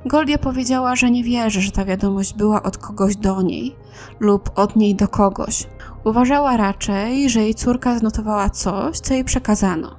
Goldia 0.05 0.38
powiedziała, 0.38 0.96
że 0.96 1.12
nie 1.12 1.24
wierzy, 1.24 1.62
że 1.62 1.72
ta 1.72 1.86
wiadomość 1.86 2.34
była 2.34 2.63
od 2.63 2.77
kogoś 2.77 3.15
do 3.15 3.41
niej 3.41 3.75
lub 4.20 4.51
od 4.55 4.75
niej 4.75 4.96
do 4.96 5.08
kogoś. 5.08 5.67
Uważała 6.03 6.58
raczej, 6.58 7.29
że 7.29 7.41
jej 7.41 7.55
córka 7.55 7.98
zanotowała 8.00 8.50
coś, 8.50 9.00
co 9.00 9.13
jej 9.13 9.24
przekazano. 9.24 9.96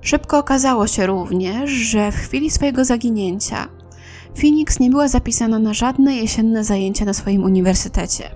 Szybko 0.00 0.38
okazało 0.38 0.86
się 0.86 1.06
również, 1.06 1.70
że 1.70 2.12
w 2.12 2.16
chwili 2.16 2.50
swojego 2.50 2.84
zaginięcia 2.84 3.68
Phoenix 4.40 4.80
nie 4.80 4.90
była 4.90 5.08
zapisana 5.08 5.58
na 5.58 5.74
żadne 5.74 6.16
jesienne 6.16 6.64
zajęcia 6.64 7.04
na 7.04 7.14
swoim 7.14 7.44
uniwersytecie. 7.44 8.30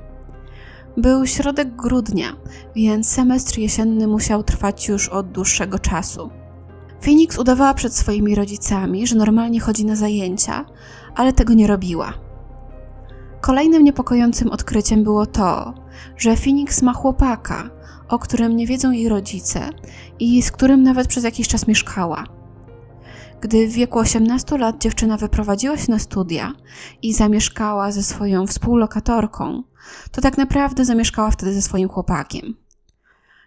Był 0.96 1.26
środek 1.26 1.76
grudnia, 1.76 2.36
więc 2.74 3.08
semestr 3.08 3.58
jesienny 3.58 4.06
musiał 4.06 4.42
trwać 4.42 4.88
już 4.88 5.08
od 5.08 5.32
dłuższego 5.32 5.78
czasu. 5.78 6.30
Phoenix 7.02 7.38
udawała 7.38 7.74
przed 7.74 7.94
swoimi 7.96 8.34
rodzicami, 8.34 9.06
że 9.06 9.16
normalnie 9.16 9.60
chodzi 9.60 9.84
na 9.84 9.96
zajęcia, 9.96 10.64
ale 11.14 11.32
tego 11.32 11.54
nie 11.54 11.66
robiła. 11.66 12.12
Kolejnym 13.40 13.84
niepokojącym 13.84 14.50
odkryciem 14.50 15.04
było 15.04 15.26
to, 15.26 15.74
że 16.16 16.36
Phoenix 16.36 16.82
ma 16.82 16.92
chłopaka, 16.92 17.70
o 18.08 18.18
którym 18.18 18.56
nie 18.56 18.66
wiedzą 18.66 18.90
jej 18.90 19.08
rodzice 19.08 19.70
i 20.18 20.42
z 20.42 20.52
którym 20.52 20.82
nawet 20.82 21.08
przez 21.08 21.24
jakiś 21.24 21.48
czas 21.48 21.66
mieszkała. 21.66 22.24
Gdy 23.40 23.68
w 23.68 23.72
wieku 23.72 23.98
18 23.98 24.58
lat 24.58 24.78
dziewczyna 24.78 25.16
wyprowadziła 25.16 25.76
się 25.76 25.92
na 25.92 25.98
studia 25.98 26.52
i 27.02 27.14
zamieszkała 27.14 27.92
ze 27.92 28.02
swoją 28.02 28.46
współlokatorką, 28.46 29.62
to 30.10 30.20
tak 30.20 30.38
naprawdę 30.38 30.84
zamieszkała 30.84 31.30
wtedy 31.30 31.54
ze 31.54 31.62
swoim 31.62 31.88
chłopakiem. 31.88 32.54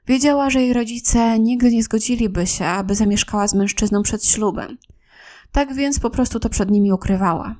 Wiedziała, 0.07 0.49
że 0.49 0.61
jej 0.61 0.73
rodzice 0.73 1.39
nigdy 1.39 1.71
nie 1.71 1.83
zgodziliby 1.83 2.47
się, 2.47 2.65
aby 2.65 2.95
zamieszkała 2.95 3.47
z 3.47 3.53
mężczyzną 3.53 4.03
przed 4.03 4.25
ślubem. 4.25 4.77
Tak 5.51 5.73
więc 5.73 5.99
po 5.99 6.09
prostu 6.09 6.39
to 6.39 6.49
przed 6.49 6.71
nimi 6.71 6.91
ukrywała. 6.93 7.55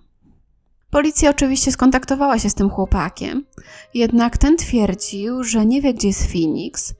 Policja 0.90 1.30
oczywiście 1.30 1.72
skontaktowała 1.72 2.40
się 2.40 2.50
z 2.50 2.54
tym 2.54 2.70
chłopakiem, 2.70 3.46
jednak 3.94 4.38
ten 4.38 4.58
twierdził, 4.58 5.44
że 5.44 5.66
nie 5.66 5.82
wie, 5.82 5.94
gdzie 5.94 6.08
jest 6.08 6.32
Phoenix 6.32 6.94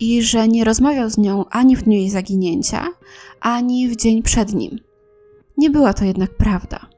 i 0.00 0.22
że 0.22 0.48
nie 0.48 0.64
rozmawiał 0.64 1.10
z 1.10 1.18
nią 1.18 1.44
ani 1.50 1.76
w 1.76 1.82
dniu 1.82 1.98
jej 1.98 2.10
zaginięcia, 2.10 2.86
ani 3.40 3.88
w 3.88 3.96
dzień 3.96 4.22
przed 4.22 4.54
nim. 4.54 4.78
Nie 5.56 5.70
była 5.70 5.94
to 5.94 6.04
jednak 6.04 6.36
prawda. 6.36 6.89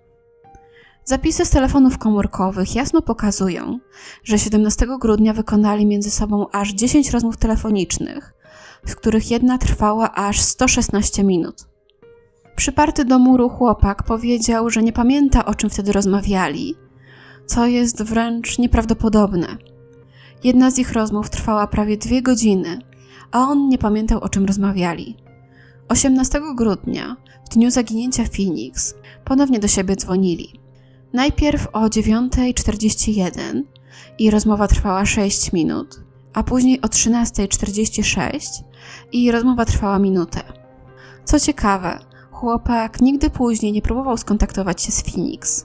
Zapisy 1.04 1.44
z 1.44 1.50
telefonów 1.50 1.98
komórkowych 1.98 2.74
jasno 2.74 3.02
pokazują, 3.02 3.78
że 4.24 4.38
17 4.38 4.86
grudnia 5.00 5.32
wykonali 5.32 5.86
między 5.86 6.10
sobą 6.10 6.46
aż 6.52 6.70
10 6.72 7.10
rozmów 7.10 7.36
telefonicznych, 7.36 8.34
z 8.86 8.94
których 8.94 9.30
jedna 9.30 9.58
trwała 9.58 10.14
aż 10.14 10.40
116 10.40 11.24
minut. 11.24 11.66
Przyparty 12.56 13.04
do 13.04 13.18
muru 13.18 13.48
chłopak 13.48 14.02
powiedział, 14.02 14.70
że 14.70 14.82
nie 14.82 14.92
pamięta 14.92 15.44
o 15.44 15.54
czym 15.54 15.70
wtedy 15.70 15.92
rozmawiali, 15.92 16.74
co 17.46 17.66
jest 17.66 18.02
wręcz 18.02 18.58
nieprawdopodobne. 18.58 19.46
Jedna 20.44 20.70
z 20.70 20.78
ich 20.78 20.92
rozmów 20.92 21.30
trwała 21.30 21.66
prawie 21.66 21.96
dwie 21.96 22.22
godziny, 22.22 22.78
a 23.32 23.38
on 23.38 23.68
nie 23.68 23.78
pamiętał 23.78 24.20
o 24.20 24.28
czym 24.28 24.44
rozmawiali. 24.44 25.16
18 25.88 26.40
grudnia, 26.56 27.16
w 27.44 27.54
dniu 27.54 27.70
zaginięcia 27.70 28.24
Phoenix, 28.36 28.94
ponownie 29.24 29.58
do 29.58 29.68
siebie 29.68 29.96
dzwonili. 29.96 30.61
Najpierw 31.12 31.68
o 31.72 31.80
9.41 31.80 33.62
i 34.18 34.30
rozmowa 34.30 34.68
trwała 34.68 35.06
6 35.06 35.52
minut, 35.52 36.00
a 36.32 36.42
później 36.42 36.80
o 36.80 36.86
13.46 36.86 38.62
i 39.12 39.32
rozmowa 39.32 39.64
trwała 39.64 39.98
minutę. 39.98 40.40
Co 41.24 41.40
ciekawe, 41.40 41.98
chłopak 42.30 43.00
nigdy 43.00 43.30
później 43.30 43.72
nie 43.72 43.82
próbował 43.82 44.16
skontaktować 44.16 44.82
się 44.82 44.92
z 44.92 45.02
Phoenix. 45.02 45.64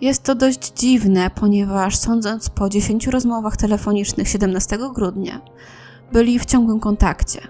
Jest 0.00 0.22
to 0.22 0.34
dość 0.34 0.72
dziwne, 0.72 1.30
ponieważ 1.30 1.96
sądząc 1.96 2.50
po 2.50 2.68
10 2.68 3.06
rozmowach 3.06 3.56
telefonicznych 3.56 4.28
17 4.28 4.78
grudnia, 4.94 5.40
byli 6.12 6.38
w 6.38 6.46
ciągłym 6.46 6.80
kontakcie. 6.80 7.40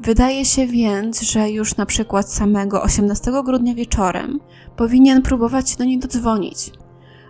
Wydaje 0.00 0.44
się 0.44 0.66
więc, 0.66 1.20
że 1.20 1.50
już 1.50 1.76
na 1.76 1.86
przykład 1.86 2.32
samego 2.32 2.82
18 2.82 3.32
grudnia 3.44 3.74
wieczorem 3.74 4.40
powinien 4.76 5.22
próbować 5.22 5.76
do 5.76 5.84
niej 5.84 5.98
dodzwonić. 5.98 6.72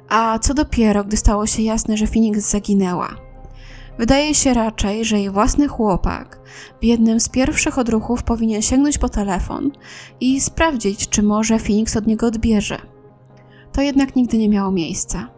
A 0.08 0.38
co 0.38 0.54
dopiero, 0.54 1.04
gdy 1.04 1.16
stało 1.16 1.46
się 1.46 1.62
jasne, 1.62 1.96
że 1.96 2.06
Phoenix 2.06 2.50
zaginęła. 2.50 3.08
Wydaje 3.98 4.34
się 4.34 4.54
raczej, 4.54 5.04
że 5.04 5.18
jej 5.18 5.30
własny 5.30 5.68
chłopak 5.68 6.40
w 6.80 6.84
jednym 6.84 7.20
z 7.20 7.28
pierwszych 7.28 7.78
odruchów 7.78 8.22
powinien 8.22 8.62
sięgnąć 8.62 8.98
po 8.98 9.08
telefon 9.08 9.70
i 10.20 10.40
sprawdzić, 10.40 11.08
czy 11.08 11.22
może 11.22 11.58
Phoenix 11.58 11.96
od 11.96 12.06
niego 12.06 12.26
odbierze. 12.26 12.78
To 13.72 13.82
jednak 13.82 14.16
nigdy 14.16 14.38
nie 14.38 14.48
miało 14.48 14.70
miejsca. 14.70 15.28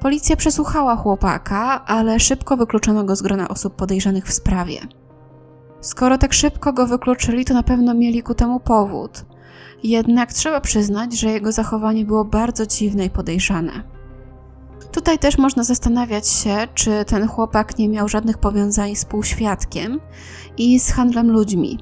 Policja 0.00 0.36
przesłuchała 0.36 0.96
chłopaka, 0.96 1.84
ale 1.84 2.20
szybko 2.20 2.56
wykluczono 2.56 3.04
go 3.04 3.16
z 3.16 3.22
grona 3.22 3.48
osób 3.48 3.76
podejrzanych 3.76 4.26
w 4.26 4.32
sprawie. 4.32 4.80
Skoro 5.80 6.18
tak 6.18 6.32
szybko 6.32 6.72
go 6.72 6.86
wykluczyli, 6.86 7.44
to 7.44 7.54
na 7.54 7.62
pewno 7.62 7.94
mieli 7.94 8.22
ku 8.22 8.34
temu 8.34 8.60
powód. 8.60 9.24
Jednak 9.82 10.32
trzeba 10.32 10.60
przyznać, 10.60 11.18
że 11.20 11.30
jego 11.30 11.52
zachowanie 11.52 12.04
było 12.04 12.24
bardzo 12.24 12.66
dziwne 12.66 13.04
i 13.04 13.10
podejrzane. 13.10 13.72
Tutaj 14.92 15.18
też 15.18 15.38
można 15.38 15.64
zastanawiać 15.64 16.28
się, 16.28 16.56
czy 16.74 17.04
ten 17.06 17.28
chłopak 17.28 17.78
nie 17.78 17.88
miał 17.88 18.08
żadnych 18.08 18.38
powiązań 18.38 18.96
z 18.96 19.04
półświadkiem 19.04 20.00
i 20.56 20.80
z 20.80 20.92
handlem 20.92 21.30
ludźmi. 21.30 21.78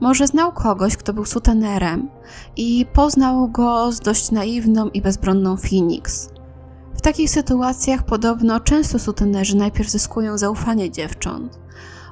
Może 0.00 0.26
znał 0.26 0.52
kogoś, 0.52 0.96
kto 0.96 1.12
był 1.12 1.24
sutenerem 1.24 2.08
i 2.56 2.86
poznał 2.92 3.48
go 3.48 3.92
z 3.92 4.00
dość 4.00 4.30
naiwną 4.30 4.88
i 4.88 5.02
bezbronną 5.02 5.56
Phoenix. 5.56 6.28
W 6.94 7.00
takich 7.00 7.30
sytuacjach 7.30 8.02
podobno 8.02 8.60
często 8.60 8.98
sutenerzy 8.98 9.56
najpierw 9.56 9.90
zyskują 9.90 10.38
zaufanie 10.38 10.90
dziewcząt, 10.90 11.58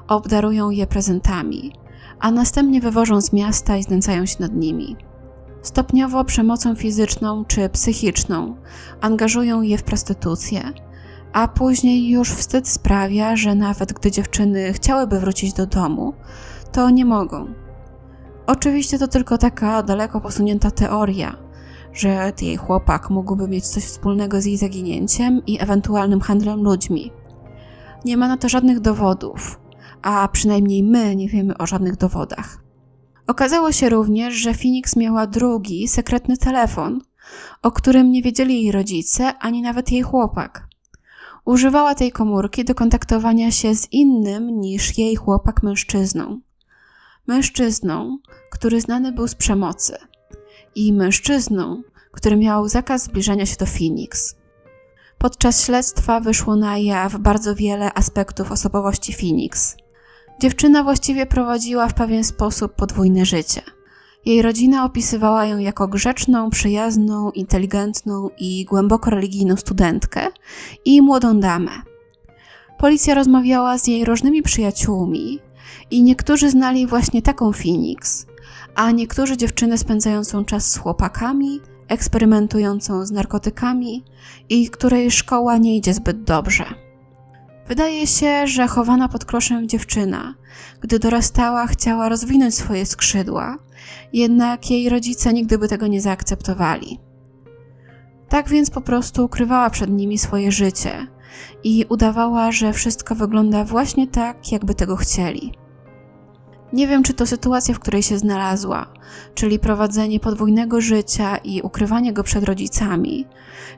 obdarują 0.07 0.69
je 0.69 0.87
prezentami, 0.87 1.73
a 2.19 2.31
następnie 2.31 2.81
wywożą 2.81 3.21
z 3.21 3.33
miasta 3.33 3.77
i 3.77 3.83
znęcają 3.83 4.25
się 4.25 4.35
nad 4.39 4.53
nimi. 4.53 4.95
Stopniowo 5.61 6.23
przemocą 6.23 6.75
fizyczną 6.75 7.45
czy 7.45 7.69
psychiczną 7.69 8.55
angażują 9.01 9.61
je 9.61 9.77
w 9.77 9.83
prostytucję, 9.83 10.61
a 11.33 11.47
później 11.47 12.09
już 12.09 12.31
wstyd 12.31 12.67
sprawia, 12.67 13.35
że 13.35 13.55
nawet 13.55 13.93
gdy 13.93 14.11
dziewczyny 14.11 14.73
chciałyby 14.73 15.19
wrócić 15.19 15.53
do 15.53 15.65
domu, 15.65 16.13
to 16.71 16.89
nie 16.89 17.05
mogą. 17.05 17.47
Oczywiście 18.47 18.99
to 18.99 19.07
tylko 19.07 19.37
taka 19.37 19.83
daleko 19.83 20.21
posunięta 20.21 20.71
teoria, 20.71 21.35
że 21.93 22.31
jej 22.41 22.57
chłopak 22.57 23.09
mógłby 23.09 23.47
mieć 23.47 23.67
coś 23.67 23.83
wspólnego 23.83 24.41
z 24.41 24.45
jej 24.45 24.57
zaginięciem 24.57 25.41
i 25.47 25.61
ewentualnym 25.61 26.21
handlem 26.21 26.63
ludźmi. 26.63 27.11
Nie 28.05 28.17
ma 28.17 28.27
na 28.27 28.37
to 28.37 28.49
żadnych 28.49 28.79
dowodów, 28.79 29.59
a 30.03 30.27
przynajmniej 30.27 30.83
my 30.83 31.15
nie 31.15 31.27
wiemy 31.27 31.57
o 31.57 31.67
żadnych 31.67 31.97
dowodach. 31.97 32.57
Okazało 33.27 33.71
się 33.71 33.89
również, 33.89 34.33
że 34.33 34.53
Phoenix 34.53 34.95
miała 34.95 35.27
drugi, 35.27 35.87
sekretny 35.87 36.37
telefon, 36.37 37.01
o 37.61 37.71
którym 37.71 38.11
nie 38.11 38.21
wiedzieli 38.21 38.63
jej 38.63 38.71
rodzice 38.71 39.37
ani 39.37 39.61
nawet 39.61 39.91
jej 39.91 40.01
chłopak. 40.01 40.67
Używała 41.45 41.95
tej 41.95 42.11
komórki 42.11 42.65
do 42.65 42.75
kontaktowania 42.75 43.51
się 43.51 43.75
z 43.75 43.87
innym 43.91 44.61
niż 44.61 44.97
jej 44.97 45.15
chłopak 45.15 45.63
mężczyzną. 45.63 46.39
Mężczyzną, 47.27 48.17
który 48.51 48.81
znany 48.81 49.11
był 49.11 49.27
z 49.27 49.35
przemocy, 49.35 49.97
i 50.75 50.93
mężczyzną, 50.93 51.81
który 52.11 52.37
miał 52.37 52.67
zakaz 52.67 53.03
zbliżania 53.03 53.45
się 53.45 53.55
do 53.55 53.65
Phoenix. 53.65 54.35
Podczas 55.17 55.65
śledztwa 55.65 56.19
wyszło 56.19 56.55
na 56.55 56.77
jaw 56.77 57.17
bardzo 57.17 57.55
wiele 57.55 57.93
aspektów 57.93 58.51
osobowości 58.51 59.13
Phoenix. 59.13 59.77
Dziewczyna 60.43 60.83
właściwie 60.83 61.25
prowadziła 61.25 61.87
w 61.87 61.93
pewien 61.93 62.23
sposób 62.23 62.73
podwójne 62.73 63.25
życie. 63.25 63.61
Jej 64.25 64.41
rodzina 64.41 64.85
opisywała 64.85 65.45
ją 65.45 65.57
jako 65.57 65.87
grzeczną, 65.87 66.49
przyjazną, 66.49 67.31
inteligentną 67.31 68.29
i 68.37 68.65
głęboko 68.65 69.09
religijną 69.09 69.57
studentkę 69.57 70.27
i 70.85 71.01
młodą 71.01 71.39
damę. 71.39 71.71
Policja 72.77 73.15
rozmawiała 73.15 73.77
z 73.77 73.87
jej 73.87 74.05
różnymi 74.05 74.41
przyjaciółmi 74.41 75.39
i 75.91 76.03
niektórzy 76.03 76.49
znali 76.49 76.87
właśnie 76.87 77.21
taką 77.21 77.51
Phoenix, 77.51 78.25
a 78.75 78.91
niektórzy 78.91 79.37
dziewczynę 79.37 79.77
spędzającą 79.77 80.45
czas 80.45 80.71
z 80.71 80.77
chłopakami, 80.77 81.59
eksperymentującą 81.87 83.05
z 83.05 83.11
narkotykami 83.11 84.03
i 84.49 84.69
której 84.69 85.11
szkoła 85.11 85.57
nie 85.57 85.77
idzie 85.77 85.93
zbyt 85.93 86.23
dobrze. 86.23 86.82
Wydaje 87.67 88.07
się, 88.07 88.47
że 88.47 88.67
chowana 88.67 89.09
pod 89.09 89.25
kloszem 89.25 89.67
dziewczyna, 89.69 90.35
gdy 90.81 90.99
dorastała, 90.99 91.67
chciała 91.67 92.09
rozwinąć 92.09 92.55
swoje 92.55 92.85
skrzydła, 92.85 93.57
jednak 94.13 94.71
jej 94.71 94.89
rodzice 94.89 95.33
nigdy 95.33 95.57
by 95.57 95.67
tego 95.67 95.87
nie 95.87 96.01
zaakceptowali. 96.01 96.99
Tak 98.29 98.49
więc 98.49 98.69
po 98.69 98.81
prostu 98.81 99.25
ukrywała 99.25 99.69
przed 99.69 99.89
nimi 99.89 100.17
swoje 100.17 100.51
życie 100.51 101.07
i 101.63 101.85
udawała, 101.89 102.51
że 102.51 102.73
wszystko 102.73 103.15
wygląda 103.15 103.63
właśnie 103.63 104.07
tak, 104.07 104.51
jakby 104.51 104.75
tego 104.75 104.95
chcieli. 104.95 105.53
Nie 106.73 106.87
wiem, 106.87 107.03
czy 107.03 107.13
to 107.13 107.25
sytuacja, 107.25 107.73
w 107.73 107.79
której 107.79 108.03
się 108.03 108.17
znalazła, 108.17 108.93
czyli 109.35 109.59
prowadzenie 109.59 110.19
podwójnego 110.19 110.81
życia 110.81 111.37
i 111.37 111.61
ukrywanie 111.61 112.13
go 112.13 112.23
przed 112.23 112.43
rodzicami, 112.43 113.25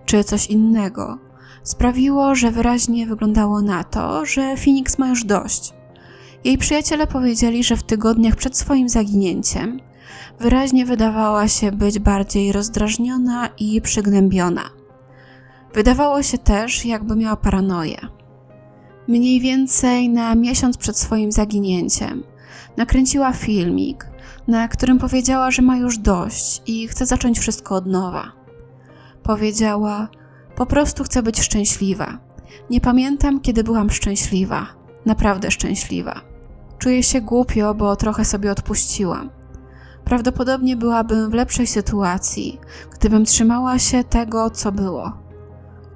czy 0.06 0.24
coś 0.24 0.48
innego, 0.48 1.18
sprawiło, 1.66 2.36
że 2.36 2.52
wyraźnie 2.52 3.08
wyglądało 3.08 3.62
na 3.62 3.84
to, 3.84 4.26
że 4.26 4.58
Phoenix 4.58 4.98
ma 4.98 5.10
już 5.10 5.24
dość. 5.24 5.74
Jej 6.44 6.58
przyjaciele 6.58 7.08
powiedzieli, 7.08 7.64
że 7.64 7.78
w 7.78 7.84
tygodniach 7.84 8.36
przed 8.36 8.58
swoim 8.58 8.90
zaginięciem 8.90 9.80
wyraźnie 10.40 10.86
wydawała 10.86 11.48
się 11.48 11.72
być 11.72 12.00
bardziej 12.00 12.52
rozdrażniona 12.52 13.50
i 13.60 13.82
przygnębiona. 13.82 14.70
Wydawało 15.74 16.24
się 16.24 16.38
też, 16.38 16.86
jakby 16.86 17.16
miała 17.16 17.36
paranoję. 17.36 17.98
Mniej 19.08 19.40
więcej 19.40 20.10
na 20.10 20.36
miesiąc 20.36 20.78
przed 20.78 20.98
swoim 20.98 21.32
zaginięciem 21.32 22.24
nakręciła 22.78 23.34
filmik, 23.34 24.08
na 24.48 24.68
którym 24.68 25.00
powiedziała, 25.00 25.52
że 25.52 25.62
ma 25.62 25.78
już 25.78 25.98
dość 25.98 26.62
i 26.66 26.88
chce 26.88 27.06
zacząć 27.06 27.40
wszystko 27.40 27.76
od 27.76 27.86
nowa. 27.86 28.32
Powiedziała: 29.24 30.08
Po 30.56 30.66
prostu 30.66 31.04
chcę 31.04 31.24
być 31.24 31.42
szczęśliwa. 31.42 32.18
Nie 32.70 32.82
pamiętam, 32.82 33.42
kiedy 33.42 33.64
byłam 33.64 33.90
szczęśliwa, 33.90 34.68
naprawdę 35.06 35.52
szczęśliwa. 35.52 36.22
Czuję 36.78 37.04
się 37.04 37.22
głupio, 37.22 37.74
bo 37.74 37.96
trochę 37.96 38.26
sobie 38.26 38.52
odpuściłam. 38.52 39.30
Prawdopodobnie 40.04 40.76
byłabym 40.76 41.30
w 41.30 41.34
lepszej 41.34 41.68
sytuacji, 41.68 42.60
gdybym 42.94 43.26
trzymała 43.26 43.80
się 43.80 44.04
tego, 44.04 44.50
co 44.50 44.72
było. 44.72 45.12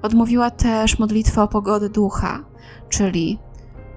Odmówiła 0.02 0.50
też 0.50 0.98
modlitwę 0.98 1.42
o 1.42 1.48
pogodę 1.48 1.88
ducha, 1.88 2.44
czyli 2.88 3.38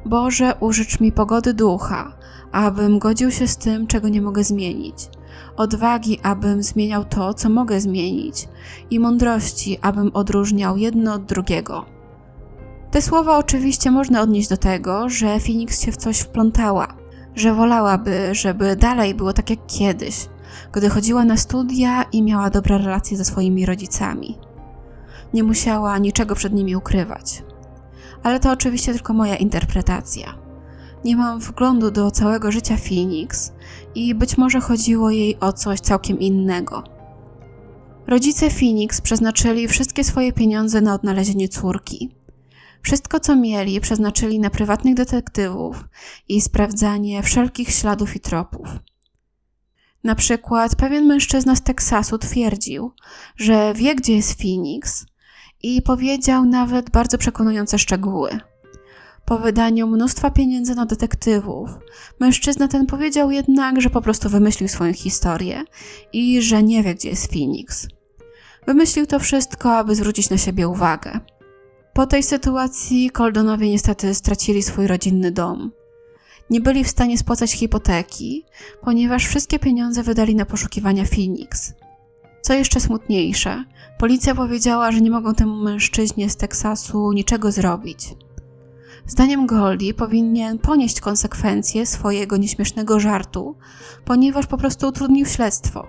Boże, 0.06 0.56
użycz 0.60 1.00
mi 1.00 1.12
pogody 1.12 1.54
ducha, 1.54 2.18
abym 2.52 3.00
godził 3.00 3.32
się 3.32 3.48
z 3.48 3.58
tym, 3.58 3.88
czego 3.88 4.10
nie 4.10 4.22
mogę 4.22 4.44
zmienić, 4.44 5.10
odwagi, 5.58 6.20
abym 6.24 6.64
zmieniał 6.64 7.06
to, 7.06 7.34
co 7.34 7.50
mogę 7.50 7.82
zmienić, 7.82 8.48
i 8.90 9.00
mądrości, 9.00 9.78
abym 9.82 10.12
odróżniał 10.14 10.78
jedno 10.78 11.14
od 11.14 11.26
drugiego. 11.26 11.86
Te 12.92 13.02
słowa 13.02 13.38
oczywiście 13.38 13.92
można 13.92 14.22
odnieść 14.22 14.50
do 14.50 14.58
tego, 14.58 15.10
że 15.10 15.40
Phoenix 15.40 15.82
się 15.82 15.92
w 15.92 15.98
coś 15.98 16.20
wplątała, 16.20 16.88
że 17.36 17.54
wolałaby, 17.54 18.36
żeby 18.36 18.76
dalej 18.76 19.16
było 19.16 19.34
tak 19.34 19.50
jak 19.50 19.60
kiedyś, 19.68 20.30
gdy 20.72 20.90
chodziła 20.90 21.26
na 21.26 21.38
studia 21.38 22.04
i 22.04 22.24
miała 22.24 22.50
dobre 22.50 22.78
relacje 22.78 23.18
ze 23.18 23.26
swoimi 23.26 23.66
rodzicami. 23.66 24.38
Nie 25.34 25.44
musiała 25.44 25.98
niczego 25.98 26.36
przed 26.36 26.54
nimi 26.54 26.76
ukrywać. 26.76 27.44
Ale 28.24 28.40
to 28.40 28.52
oczywiście 28.52 28.94
tylko 28.94 29.14
moja 29.14 29.36
interpretacja. 29.36 30.43
Nie 31.06 31.16
mam 31.16 31.40
wglądu 31.40 31.92
do 31.92 32.12
całego 32.12 32.52
życia 32.52 32.78
Phoenix 32.78 33.52
i 33.96 34.16
być 34.16 34.38
może 34.38 34.62
chodziło 34.62 35.12
jej 35.12 35.40
o 35.40 35.54
coś 35.54 35.80
całkiem 35.80 36.20
innego. 36.20 36.84
Rodzice 38.08 38.50
Phoenix 38.50 39.02
przeznaczyli 39.02 39.68
wszystkie 39.68 40.04
swoje 40.04 40.34
pieniądze 40.34 40.82
na 40.82 40.94
odnalezienie 40.94 41.50
córki. 41.50 42.16
Wszystko, 42.82 43.20
co 43.20 43.36
mieli, 43.36 43.82
przeznaczyli 43.82 44.40
na 44.40 44.50
prywatnych 44.50 44.96
detektywów 44.96 45.84
i 46.30 46.42
sprawdzanie 46.42 47.24
wszelkich 47.24 47.70
śladów 47.70 48.16
i 48.16 48.20
tropów. 48.20 48.68
Na 50.04 50.16
przykład 50.16 50.76
pewien 50.76 51.06
mężczyzna 51.06 51.56
z 51.56 51.62
Teksasu 51.62 52.18
twierdził, 52.18 52.92
że 53.36 53.74
wie, 53.74 53.96
gdzie 53.96 54.16
jest 54.16 54.42
Phoenix 54.42 55.06
i 55.64 55.82
powiedział 55.82 56.46
nawet 56.46 56.90
bardzo 56.90 57.18
przekonujące 57.18 57.80
szczegóły. 57.80 58.40
Po 59.26 59.38
wydaniu 59.40 59.88
mnóstwa 59.88 60.32
pieniędzy 60.32 60.76
na 60.76 60.86
detektywów, 60.86 61.70
mężczyzna 62.20 62.68
ten 62.68 62.86
powiedział 62.86 63.32
jednak, 63.32 63.82
że 63.82 63.90
po 63.90 64.02
prostu 64.02 64.30
wymyślił 64.30 64.70
swoją 64.70 64.94
historię 64.94 65.64
i 66.14 66.42
że 66.42 66.64
nie 66.64 66.84
wie, 66.84 66.96
gdzie 66.96 67.10
jest 67.10 67.34
Phoenix. 67.34 67.88
Wymyślił 68.68 69.06
to 69.06 69.20
wszystko, 69.20 69.78
aby 69.78 69.96
zwrócić 69.96 70.30
na 70.30 70.38
siebie 70.38 70.68
uwagę. 70.68 71.20
Po 71.94 72.08
tej 72.08 72.24
sytuacji 72.24 73.12
Coldonowie 73.12 73.70
niestety 73.70 74.14
stracili 74.14 74.64
swój 74.64 74.88
rodzinny 74.88 75.32
dom. 75.32 75.72
Nie 76.50 76.62
byli 76.62 76.84
w 76.84 76.90
stanie 76.90 77.18
spłacać 77.18 77.52
hipoteki, 77.52 78.46
ponieważ 78.82 79.28
wszystkie 79.28 79.60
pieniądze 79.60 80.04
wydali 80.04 80.36
na 80.36 80.46
poszukiwania 80.46 81.06
Phoenix. 81.06 81.74
Co 82.42 82.54
jeszcze 82.54 82.80
smutniejsze, 82.80 83.64
policja 84.00 84.36
powiedziała, 84.36 84.92
że 84.92 85.02
nie 85.02 85.12
mogą 85.12 85.34
temu 85.34 85.56
mężczyźnie 85.56 86.30
z 86.30 86.36
Teksasu 86.36 87.12
niczego 87.12 87.52
zrobić. 87.52 88.00
Zdaniem 89.08 89.48
Goldie 89.48 89.94
powinien 89.94 90.60
ponieść 90.60 91.02
konsekwencje 91.02 91.86
swojego 91.86 92.38
nieśmiesznego 92.38 93.00
żartu, 93.00 93.56
ponieważ 94.06 94.48
po 94.48 94.58
prostu 94.58 94.88
utrudnił 94.88 95.26
śledztwo. 95.26 95.88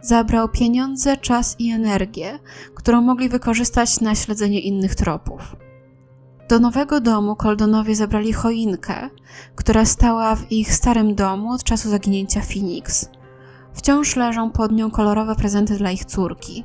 Zabrał 0.00 0.48
pieniądze, 0.48 1.16
czas 1.16 1.56
i 1.58 1.70
energię, 1.70 2.38
którą 2.74 3.02
mogli 3.02 3.28
wykorzystać 3.28 4.00
na 4.00 4.14
śledzenie 4.14 4.60
innych 4.60 4.94
tropów. 4.94 5.56
Do 6.48 6.58
nowego 6.58 7.00
domu 7.00 7.36
Coldonowie 7.36 7.96
zabrali 7.96 8.32
choinkę, 8.32 9.10
która 9.54 9.84
stała 9.84 10.36
w 10.36 10.52
ich 10.52 10.74
starym 10.74 11.14
domu 11.14 11.52
od 11.52 11.64
czasu 11.64 11.90
zaginięcia 11.90 12.40
Phoenix. 12.40 13.08
Wciąż 13.72 14.16
leżą 14.16 14.50
pod 14.50 14.72
nią 14.72 14.90
kolorowe 14.90 15.34
prezenty 15.36 15.76
dla 15.76 15.90
ich 15.90 16.04
córki. 16.04 16.64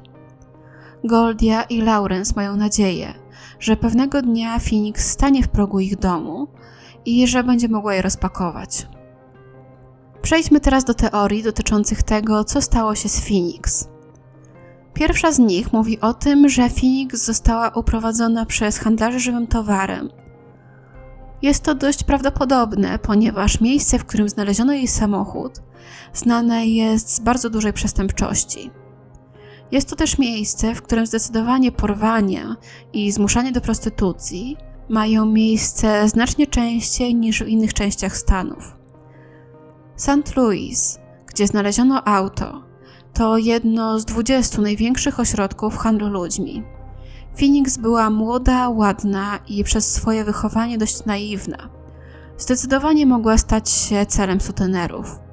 Goldia 1.03 1.63
i 1.63 1.81
Lawrence 1.81 2.33
mają 2.35 2.55
nadzieję, 2.55 3.13
że 3.59 3.77
pewnego 3.77 4.21
dnia 4.21 4.59
Phoenix 4.59 5.11
stanie 5.11 5.43
w 5.43 5.47
progu 5.47 5.79
ich 5.79 5.99
domu 5.99 6.47
i 7.05 7.27
że 7.27 7.43
będzie 7.43 7.67
mogła 7.67 7.93
je 7.93 8.01
rozpakować. 8.01 8.87
Przejdźmy 10.21 10.59
teraz 10.59 10.83
do 10.83 10.93
teorii 10.93 11.43
dotyczących 11.43 12.03
tego, 12.03 12.43
co 12.43 12.61
stało 12.61 12.95
się 12.95 13.09
z 13.09 13.19
Phoenix. 13.19 13.89
Pierwsza 14.93 15.31
z 15.31 15.39
nich 15.39 15.73
mówi 15.73 16.01
o 16.01 16.13
tym, 16.13 16.49
że 16.49 16.69
Phoenix 16.69 17.25
została 17.25 17.69
uprowadzona 17.69 18.45
przez 18.45 18.79
handlarzy 18.79 19.19
żywym 19.19 19.47
towarem. 19.47 20.09
Jest 21.41 21.63
to 21.63 21.75
dość 21.75 22.03
prawdopodobne, 22.03 22.99
ponieważ 22.99 23.61
miejsce, 23.61 23.99
w 23.99 24.05
którym 24.05 24.29
znaleziono 24.29 24.73
jej 24.73 24.87
samochód, 24.87 25.61
znane 26.13 26.67
jest 26.67 27.15
z 27.15 27.19
bardzo 27.19 27.49
dużej 27.49 27.73
przestępczości. 27.73 28.71
Jest 29.71 29.89
to 29.89 29.95
też 29.95 30.17
miejsce, 30.17 30.75
w 30.75 30.81
którym 30.81 31.05
zdecydowanie 31.05 31.71
porwania 31.71 32.55
i 32.93 33.11
zmuszanie 33.11 33.51
do 33.51 33.61
prostytucji 33.61 34.57
mają 34.89 35.25
miejsce 35.25 36.09
znacznie 36.09 36.47
częściej 36.47 37.15
niż 37.15 37.43
w 37.43 37.47
innych 37.47 37.73
częściach 37.73 38.17
Stanów. 38.17 38.77
St. 39.95 40.35
Louis, 40.35 40.99
gdzie 41.27 41.47
znaleziono 41.47 42.07
auto, 42.07 42.63
to 43.13 43.37
jedno 43.37 43.99
z 43.99 44.05
20 44.05 44.61
największych 44.61 45.19
ośrodków 45.19 45.77
handlu 45.77 46.07
ludźmi. 46.07 46.63
Phoenix 47.39 47.77
była 47.77 48.09
młoda, 48.09 48.69
ładna 48.69 49.39
i 49.47 49.63
przez 49.63 49.93
swoje 49.93 50.23
wychowanie 50.23 50.77
dość 50.77 51.05
naiwna. 51.05 51.69
Zdecydowanie 52.37 53.05
mogła 53.05 53.37
stać 53.37 53.69
się 53.69 54.05
celem 54.05 54.41
sutenerów. 54.41 55.26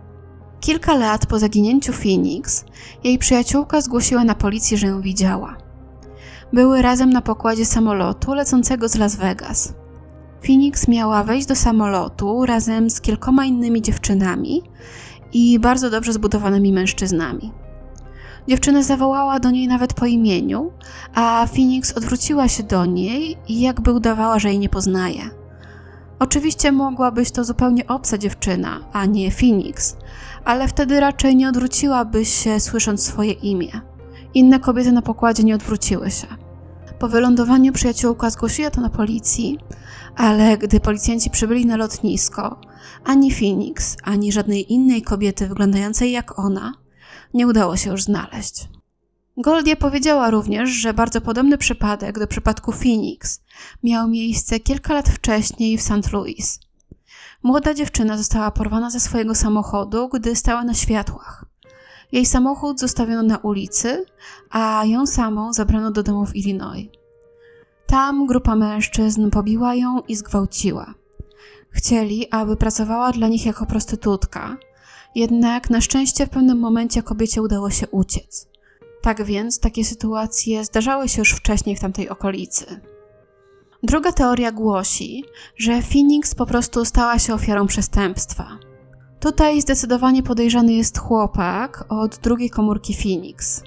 Kilka 0.65 0.95
lat 0.95 1.27
po 1.27 1.39
zaginięciu 1.39 1.93
Phoenix, 1.93 2.65
jej 3.05 3.19
przyjaciółka 3.19 3.81
zgłosiła 3.81 4.25
na 4.25 4.35
policję, 4.35 4.79
że 4.79 4.87
ją 4.87 5.01
widziała. 5.01 5.57
Były 6.53 6.83
razem 6.83 7.11
na 7.11 7.21
pokładzie 7.21 7.65
samolotu 7.65 8.35
lecącego 8.35 8.89
z 8.89 8.95
Las 8.95 9.17
Vegas. 9.17 9.75
Phoenix 10.47 10.89
miała 10.89 11.25
wejść 11.25 11.47
do 11.47 11.57
samolotu 11.57 12.47
razem 12.47 12.91
z 12.91 13.01
kilkoma 13.01 13.45
innymi 13.45 13.83
dziewczynami 13.83 14.63
i 15.33 15.59
bardzo 15.59 15.91
dobrze 15.91 16.13
zbudowanymi 16.13 16.73
mężczyznami. 16.73 17.53
Dziewczyna 18.49 18.83
zawołała 18.83 19.41
do 19.41 19.51
niej 19.51 19.69
nawet 19.69 19.95
po 19.95 20.07
imieniu, 20.07 20.73
a 21.15 21.47
Phoenix 21.47 21.93
odwróciła 21.93 22.49
się 22.49 22.63
do 22.63 22.87
niej 22.87 23.37
i 23.49 23.61
jakby 23.61 23.93
udawała, 23.93 24.39
że 24.39 24.49
jej 24.49 24.59
nie 24.59 24.69
poznaje. 24.69 25.44
Oczywiście 26.19 26.73
mogła 26.73 27.11
być 27.11 27.31
to 27.31 27.45
zupełnie 27.45 27.87
obca 27.87 28.19
dziewczyna, 28.19 28.81
a 28.93 29.07
nie 29.07 29.31
Phoenix, 29.31 29.97
ale 30.45 30.69
wtedy 30.69 31.01
raczej 31.01 31.37
nie 31.37 31.49
odwróciłaby 31.49 32.25
się, 32.25 32.61
słysząc 32.61 33.03
swoje 33.03 33.33
imię. 33.33 33.81
Inne 34.35 34.61
kobiety 34.61 34.93
na 34.93 35.03
pokładzie 35.03 35.45
nie 35.45 35.55
odwróciły 35.55 36.11
się. 36.11 36.27
Po 36.99 37.09
wylądowaniu 37.09 37.73
przyjaciółka 37.73 38.31
zgłosiła 38.31 38.71
to 38.71 38.81
na 38.81 38.91
policji, 38.91 39.59
ale 40.17 40.59
gdy 40.59 40.81
policjanci 40.81 41.31
przybyli 41.31 41.67
na 41.67 41.77
lotnisko, 41.77 42.61
ani 43.05 43.33
Phoenix, 43.33 43.97
ani 44.05 44.33
żadnej 44.33 44.73
innej 44.73 45.03
kobiety 45.03 45.49
wyglądającej 45.49 46.13
jak 46.13 46.39
ona 46.39 46.73
nie 47.35 47.47
udało 47.47 47.77
się 47.77 47.91
już 47.91 48.03
znaleźć. 48.03 48.69
Goldie 49.37 49.77
powiedziała 49.77 50.31
również, 50.31 50.71
że 50.71 50.95
bardzo 50.95 51.21
podobny 51.21 51.59
przypadek 51.59 52.19
do 52.19 52.27
przypadku 52.27 52.73
Phoenix 52.73 53.41
miał 53.83 54.09
miejsce 54.09 54.61
kilka 54.61 54.95
lat 54.95 55.09
wcześniej 55.09 55.79
w 55.79 55.83
St. 55.83 56.13
Louis. 56.13 56.61
Młoda 57.43 57.75
dziewczyna 57.75 58.19
została 58.19 58.51
porwana 58.51 58.91
ze 58.91 59.01
swojego 59.01 59.35
samochodu, 59.35 60.09
gdy 60.09 60.37
stała 60.37 60.65
na 60.65 60.75
światłach. 60.75 61.45
Jej 62.13 62.27
samochód 62.27 62.81
zostawiono 62.81 63.23
na 63.23 63.39
ulicy, 63.39 64.07
a 64.51 64.85
ją 64.85 65.07
samą 65.07 65.53
zabrano 65.53 65.91
do 65.91 66.03
domu 66.03 66.27
w 66.27 66.37
Illinois. 66.37 66.89
Tam 67.87 68.27
grupa 68.27 68.57
mężczyzn 68.57 69.31
pobiła 69.31 69.75
ją 69.75 70.01
i 70.09 70.17
zgwałciła. 70.17 70.95
Chcieli, 71.71 72.31
aby 72.31 72.57
pracowała 72.57 73.13
dla 73.13 73.29
nich 73.29 73.47
jako 73.47 73.67
prostytutka, 73.67 74.57
jednak 75.15 75.71
na 75.71 75.81
szczęście 75.81 76.27
w 76.27 76.31
pewnym 76.31 76.59
momencie 76.59 77.03
kobiecie 77.03 77.43
udało 77.43 77.71
się 77.71 77.89
uciec. 77.89 78.54
Tak 79.05 79.25
więc 79.25 79.61
takie 79.61 79.85
sytuacje 79.85 80.65
zdarzały 80.65 81.09
się 81.09 81.19
już 81.21 81.33
wcześniej 81.33 81.77
w 81.77 81.81
tamtej 81.81 82.09
okolicy. 82.09 82.81
Druga 83.83 84.13
teoria 84.13 84.53
głosi, 84.53 85.25
że 85.57 85.83
Phoenix 85.83 86.35
po 86.35 86.47
prostu 86.47 86.85
stała 86.85 87.19
się 87.19 87.35
ofiarą 87.35 87.67
przestępstwa. 87.67 88.59
Tutaj 89.21 89.61
zdecydowanie 89.61 90.23
podejrzany 90.23 90.73
jest 90.73 90.99
chłopak 90.99 91.85
od 91.89 92.19
drugiej 92.19 92.51
komórki 92.51 92.95
Phoenix. 92.95 93.63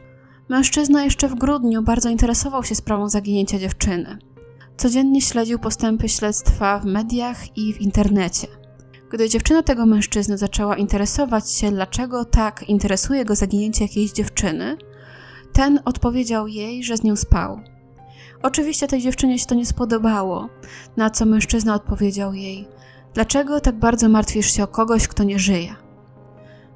Mężczyzna 0.50 1.04
jeszcze 1.04 1.28
w 1.28 1.36
grudniu 1.36 1.84
bardzo 1.84 2.10
interesował 2.10 2.64
się 2.64 2.76
sprawą 2.76 3.10
zaginięcia 3.10 3.60
dziewczyny. 3.60 4.18
Codziennie 4.78 5.22
śledził 5.22 5.60
postępy 5.60 6.10
śledztwa 6.10 6.80
w 6.80 6.86
mediach 6.86 7.58
i 7.58 7.74
w 7.74 7.82
internecie. 7.82 8.48
Gdy 9.12 9.30
dziewczyna 9.30 9.64
tego 9.64 9.86
mężczyzny 9.86 10.38
zaczęła 10.38 10.78
interesować 10.78 11.52
się, 11.52 11.72
dlaczego 11.72 12.26
tak 12.26 12.70
interesuje 12.70 13.26
go 13.26 13.36
zaginięcie 13.36 13.86
jakiejś 13.86 14.12
dziewczyny, 14.12 14.78
ten 15.54 15.80
odpowiedział 15.86 16.48
jej, 16.48 16.84
że 16.84 16.98
z 16.98 17.04
nią 17.04 17.16
spał. 17.16 17.60
Oczywiście 18.44 18.88
tej 18.88 19.02
dziewczynie 19.02 19.40
się 19.40 19.46
to 19.46 19.56
nie 19.56 19.66
spodobało, 19.66 20.50
na 20.98 21.10
co 21.10 21.26
mężczyzna 21.26 21.76
odpowiedział 21.76 22.34
jej: 22.34 22.68
Dlaczego 23.14 23.62
tak 23.62 23.80
bardzo 23.80 24.10
martwisz 24.10 24.54
się 24.54 24.64
o 24.64 24.68
kogoś, 24.68 25.08
kto 25.08 25.24
nie 25.24 25.40
żyje? 25.40 25.76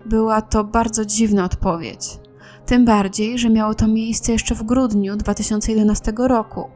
Była 0.05 0.41
to 0.41 0.63
bardzo 0.63 1.05
dziwna 1.05 1.45
odpowiedź. 1.45 2.19
Tym 2.65 2.85
bardziej, 2.85 3.39
że 3.39 3.49
miało 3.49 3.75
to 3.75 3.87
miejsce 3.87 4.31
jeszcze 4.31 4.55
w 4.55 4.63
grudniu 4.63 5.15
2011 5.15 6.13
roku, 6.17 6.69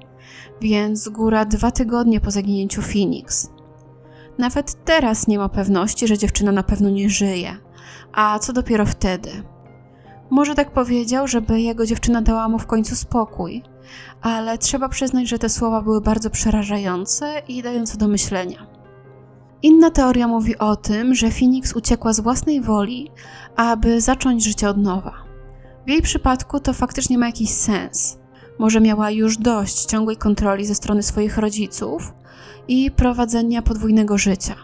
więc 0.62 1.10
góra 1.10 1.46
dwa 1.46 1.72
tygodnie 1.72 2.22
po 2.22 2.32
zaginięciu 2.32 2.82
Phoenix. 2.82 3.50
Nawet 4.38 4.86
teraz 4.86 5.28
nie 5.28 5.38
ma 5.38 5.50
pewności, 5.50 6.08
że 6.08 6.18
dziewczyna 6.18 6.52
na 6.52 6.64
pewno 6.64 6.90
nie 6.90 7.10
żyje, 7.10 7.58
a 8.14 8.40
co 8.40 8.54
dopiero 8.54 8.86
wtedy. 8.86 9.30
Może 10.30 10.56
tak 10.56 10.72
powiedział, 10.72 11.28
żeby 11.28 11.62
jego 11.62 11.86
dziewczyna 11.86 12.22
dała 12.22 12.50
mu 12.50 12.60
w 12.60 12.66
końcu 12.66 12.96
spokój, 12.96 13.64
ale 14.22 14.58
trzeba 14.58 14.90
przyznać, 14.90 15.28
że 15.30 15.40
te 15.40 15.50
słowa 15.50 15.82
były 15.82 16.02
bardzo 16.02 16.30
przerażające 16.30 17.42
i 17.48 17.64
dające 17.64 17.98
do 17.98 18.08
myślenia. 18.08 18.68
Inna 19.62 19.92
teoria 19.92 20.28
mówi 20.28 20.58
o 20.58 20.76
tym, 20.76 21.16
że 21.16 21.32
Phoenix 21.32 21.74
uciekła 21.74 22.14
z 22.14 22.20
własnej 22.20 22.62
woli, 22.62 23.12
aby 23.56 24.02
zacząć 24.02 24.44
życie 24.44 24.70
od 24.70 24.78
nowa. 24.78 25.14
W 25.86 25.90
jej 25.90 26.02
przypadku 26.02 26.60
to 26.60 26.74
faktycznie 26.74 27.18
ma 27.18 27.26
jakiś 27.26 27.50
sens. 27.50 28.18
Może 28.60 28.82
miała 28.82 29.12
już 29.12 29.38
dość 29.38 29.86
ciągłej 29.86 30.18
kontroli 30.18 30.66
ze 30.66 30.76
strony 30.76 31.04
swoich 31.04 31.38
rodziców 31.38 32.14
i 32.68 32.92
prowadzenia 32.92 33.62
podwójnego 33.62 34.18
życia. 34.18 34.56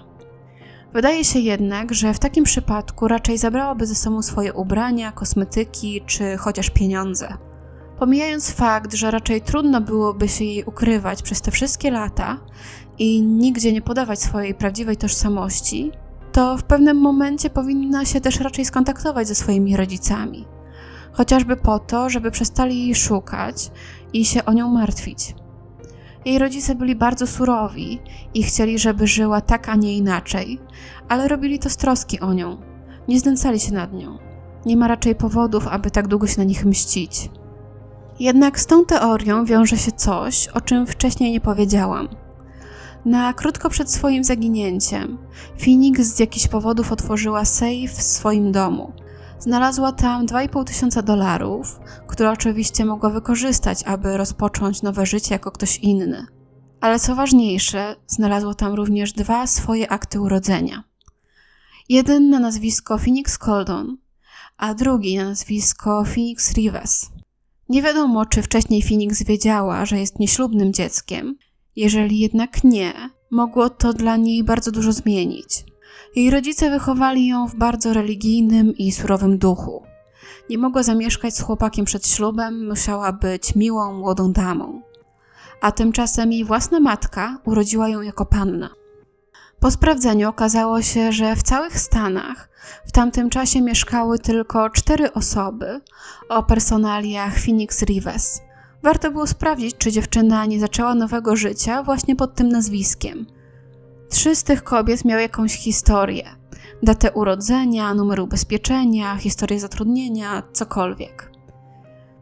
Wydaje 0.94 1.24
się 1.24 1.40
jednak, 1.40 1.94
że 1.94 2.14
w 2.14 2.20
takim 2.20 2.44
przypadku 2.44 3.08
raczej 3.08 3.38
zabrałaby 3.38 3.86
ze 3.86 3.96
sobą 3.96 4.22
swoje 4.22 4.54
ubrania, 4.54 5.12
kosmetyki 5.12 6.02
czy 6.06 6.38
chociaż 6.38 6.70
pieniądze. 6.70 7.34
Pomijając 8.00 8.52
fakt, 8.52 8.94
że 8.94 9.12
raczej 9.12 9.42
trudno 9.42 9.82
byłoby 9.82 10.28
się 10.28 10.44
jej 10.44 10.64
ukrywać 10.64 11.22
przez 11.22 11.42
te 11.42 11.52
wszystkie 11.52 11.92
lata 11.92 12.38
i 13.00 13.22
nigdzie 13.22 13.74
nie 13.74 13.82
podawać 13.82 14.22
swojej 14.22 14.54
prawdziwej 14.56 14.98
tożsamości, 14.98 15.92
to 16.32 16.58
w 16.58 16.64
pewnym 16.64 16.98
momencie 16.98 17.50
powinna 17.50 18.06
się 18.06 18.22
też 18.22 18.40
raczej 18.40 18.66
skontaktować 18.66 19.28
ze 19.28 19.36
swoimi 19.36 19.78
rodzicami. 19.78 20.46
Chociażby 21.12 21.58
po 21.58 21.80
to, 21.80 22.10
żeby 22.10 22.32
przestali 22.32 22.80
jej 22.86 22.96
szukać 22.96 23.72
i 24.14 24.26
się 24.26 24.46
o 24.46 24.54
nią 24.54 24.70
martwić. 24.70 25.36
Jej 26.26 26.40
rodzice 26.40 26.76
byli 26.76 26.96
bardzo 26.96 27.28
surowi 27.28 28.00
i 28.34 28.44
chcieli, 28.44 28.80
żeby 28.80 29.08
żyła 29.08 29.42
tak, 29.42 29.70
a 29.70 29.76
nie 29.76 29.98
inaczej, 29.98 30.60
ale 31.10 31.28
robili 31.28 31.60
to 31.60 31.70
z 31.70 31.78
troski 31.78 32.20
o 32.20 32.34
nią. 32.34 32.58
Nie 33.08 33.20
znęcali 33.20 33.60
się 33.60 33.74
nad 33.74 33.94
nią. 33.94 34.18
Nie 34.66 34.78
ma 34.78 34.88
raczej 34.88 35.16
powodów, 35.16 35.68
aby 35.68 35.92
tak 35.92 36.08
długo 36.08 36.28
się 36.28 36.38
na 36.38 36.44
nich 36.44 36.66
mścić. 36.66 37.30
Jednak 38.20 38.60
z 38.60 38.66
tą 38.66 38.86
teorią 38.86 39.46
wiąże 39.46 39.78
się 39.78 39.92
coś, 39.92 40.48
o 40.48 40.62
czym 40.62 40.88
wcześniej 40.88 41.32
nie 41.32 41.42
powiedziałam. 41.42 42.08
Na 43.06 43.34
krótko 43.34 43.70
przed 43.70 43.92
swoim 43.92 44.24
zaginięciem, 44.24 45.18
Phoenix 45.58 46.02
z 46.02 46.20
jakichś 46.20 46.48
powodów 46.48 46.92
otworzyła 46.92 47.46
safe 47.46 47.88
w 47.88 48.02
swoim 48.02 48.52
domu. 48.52 48.94
Znalazła 49.42 49.92
tam 49.92 50.26
2,5 50.26 50.64
tysiąca 50.64 51.02
dolarów, 51.02 51.80
które 52.08 52.32
oczywiście 52.32 52.86
mogła 52.86 53.10
wykorzystać, 53.10 53.84
aby 53.84 54.18
rozpocząć 54.18 54.82
nowe 54.82 55.06
życie 55.06 55.36
jako 55.36 55.52
ktoś 55.52 55.78
inny. 55.78 56.26
Ale 56.82 57.00
co 57.00 57.16
ważniejsze, 57.16 57.96
znalazła 58.08 58.54
tam 58.54 58.74
również 58.74 59.14
dwa 59.14 59.48
swoje 59.48 59.92
akty 59.92 60.22
urodzenia. 60.22 60.84
Jeden 61.90 62.30
na 62.30 62.40
nazwisko 62.40 62.98
Phoenix 62.98 63.38
Coldon, 63.38 63.98
a 64.58 64.74
drugi 64.74 65.18
na 65.18 65.26
nazwisko 65.26 66.06
Phoenix 66.06 66.54
Rives. 66.54 67.10
Nie 67.70 67.82
wiadomo, 67.82 68.26
czy 68.26 68.42
wcześniej 68.42 68.82
Phoenix 68.82 69.24
wiedziała, 69.24 69.86
że 69.86 70.00
jest 70.00 70.20
nieślubnym 70.20 70.74
dzieckiem. 70.74 71.36
Jeżeli 71.76 72.20
jednak 72.20 72.64
nie, 72.64 72.94
mogło 73.32 73.70
to 73.70 73.94
dla 73.94 74.18
niej 74.18 74.44
bardzo 74.44 74.72
dużo 74.72 74.92
zmienić. 74.92 75.71
Jej 76.16 76.32
rodzice 76.32 76.70
wychowali 76.70 77.28
ją 77.28 77.48
w 77.48 77.56
bardzo 77.56 77.94
religijnym 77.94 78.78
i 78.78 78.92
surowym 78.92 79.38
duchu. 79.38 79.84
Nie 80.50 80.58
mogła 80.58 80.84
zamieszkać 80.84 81.36
z 81.36 81.42
chłopakiem 81.42 81.86
przed 81.86 82.08
ślubem, 82.08 82.68
musiała 82.70 83.14
być 83.14 83.56
miłą, 83.56 83.94
młodą 83.94 84.32
damą. 84.32 84.82
A 85.62 85.72
tymczasem 85.72 86.32
jej 86.32 86.46
własna 86.46 86.80
matka 86.80 87.38
urodziła 87.46 87.90
ją 87.90 88.02
jako 88.02 88.26
panna. 88.26 88.70
Po 89.60 89.72
sprawdzeniu 89.72 90.30
okazało 90.30 90.82
się, 90.82 91.12
że 91.12 91.36
w 91.36 91.44
całych 91.44 91.80
Stanach 91.80 92.50
w 92.86 92.92
tamtym 92.92 93.30
czasie 93.30 93.62
mieszkały 93.62 94.20
tylko 94.20 94.70
cztery 94.70 95.14
osoby 95.14 95.82
o 96.30 96.44
personaliach 96.44 97.40
Phoenix 97.40 97.82
Rives. 97.82 98.42
Warto 98.84 99.12
było 99.12 99.28
sprawdzić, 99.28 99.78
czy 99.78 99.92
dziewczyna 99.92 100.46
nie 100.46 100.60
zaczęła 100.60 100.96
nowego 100.96 101.36
życia 101.36 101.84
właśnie 101.84 102.16
pod 102.16 102.36
tym 102.36 102.50
nazwiskiem. 102.50 103.26
Trzy 104.12 104.36
z 104.36 104.44
tych 104.44 104.64
kobiet 104.64 105.06
miały 105.06 105.22
jakąś 105.22 105.58
historię. 105.58 106.30
Datę 106.84 107.12
urodzenia, 107.12 107.94
numer 107.94 108.20
ubezpieczenia, 108.20 109.16
historię 109.16 109.60
zatrudnienia, 109.60 110.44
cokolwiek. 110.54 111.32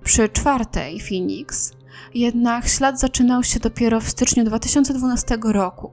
Przy 0.04 0.30
czwartej, 0.30 1.00
Phoenix, 1.00 1.74
jednak 2.14 2.68
ślad 2.68 3.00
zaczynał 3.00 3.44
się 3.44 3.60
dopiero 3.60 4.00
w 4.02 4.10
styczniu 4.10 4.44
2012 4.44 5.38
roku, 5.44 5.92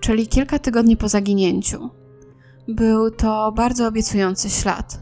czyli 0.00 0.26
kilka 0.26 0.58
tygodni 0.58 0.96
po 0.96 1.08
zaginięciu. 1.08 1.90
Był 2.68 3.10
to 3.10 3.52
bardzo 3.52 3.86
obiecujący 3.86 4.50
ślad. 4.50 5.00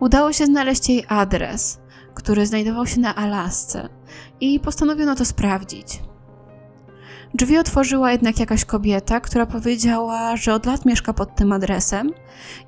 Udało 0.00 0.32
się 0.32 0.46
znaleźć 0.46 0.88
jej 0.88 1.04
adres, 1.08 1.80
który 2.14 2.46
znajdował 2.46 2.86
się 2.86 3.00
na 3.00 3.14
Alasce, 3.14 3.88
i 4.40 4.60
postanowiono 4.60 5.14
to 5.14 5.24
sprawdzić. 5.24 6.02
Drzwi 7.36 7.58
otworzyła 7.58 8.12
jednak 8.12 8.40
jakaś 8.40 8.64
kobieta, 8.64 9.20
która 9.20 9.46
powiedziała, 9.46 10.36
że 10.36 10.54
od 10.54 10.66
lat 10.66 10.84
mieszka 10.84 11.12
pod 11.12 11.34
tym 11.34 11.52
adresem 11.52 12.12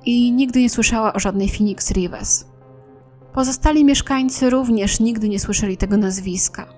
i 0.05 0.31
nigdy 0.31 0.61
nie 0.61 0.69
słyszała 0.69 1.13
o 1.13 1.19
żadnej 1.19 1.49
Phoenix 1.49 1.91
Rives. 1.91 2.45
Pozostali 3.33 3.85
mieszkańcy 3.85 4.49
również 4.49 4.99
nigdy 4.99 5.29
nie 5.29 5.39
słyszeli 5.39 5.77
tego 5.77 5.97
nazwiska. 5.97 6.73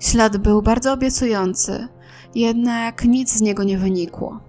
Ślad 0.00 0.36
był 0.36 0.62
bardzo 0.62 0.92
obiecujący, 0.92 1.88
jednak 2.34 3.04
nic 3.04 3.32
z 3.32 3.40
niego 3.40 3.64
nie 3.64 3.78
wynikło. 3.78 4.40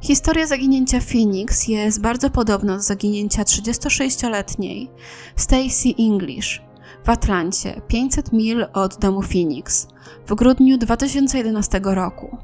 Historia 0.00 0.46
zaginięcia 0.46 1.00
Phoenix 1.00 1.68
jest 1.68 2.00
bardzo 2.00 2.30
podobna 2.30 2.76
do 2.76 2.82
zaginięcia 2.82 3.42
36-letniej 3.42 4.90
Stacy 5.36 5.88
English 5.98 6.63
w 7.04 7.08
Atlancie, 7.08 7.80
500 7.88 8.32
mil 8.32 8.66
od 8.72 8.98
domu 8.98 9.22
Phoenix, 9.22 9.88
w 10.26 10.34
grudniu 10.34 10.78
2011 10.78 11.80
roku. 11.84 12.38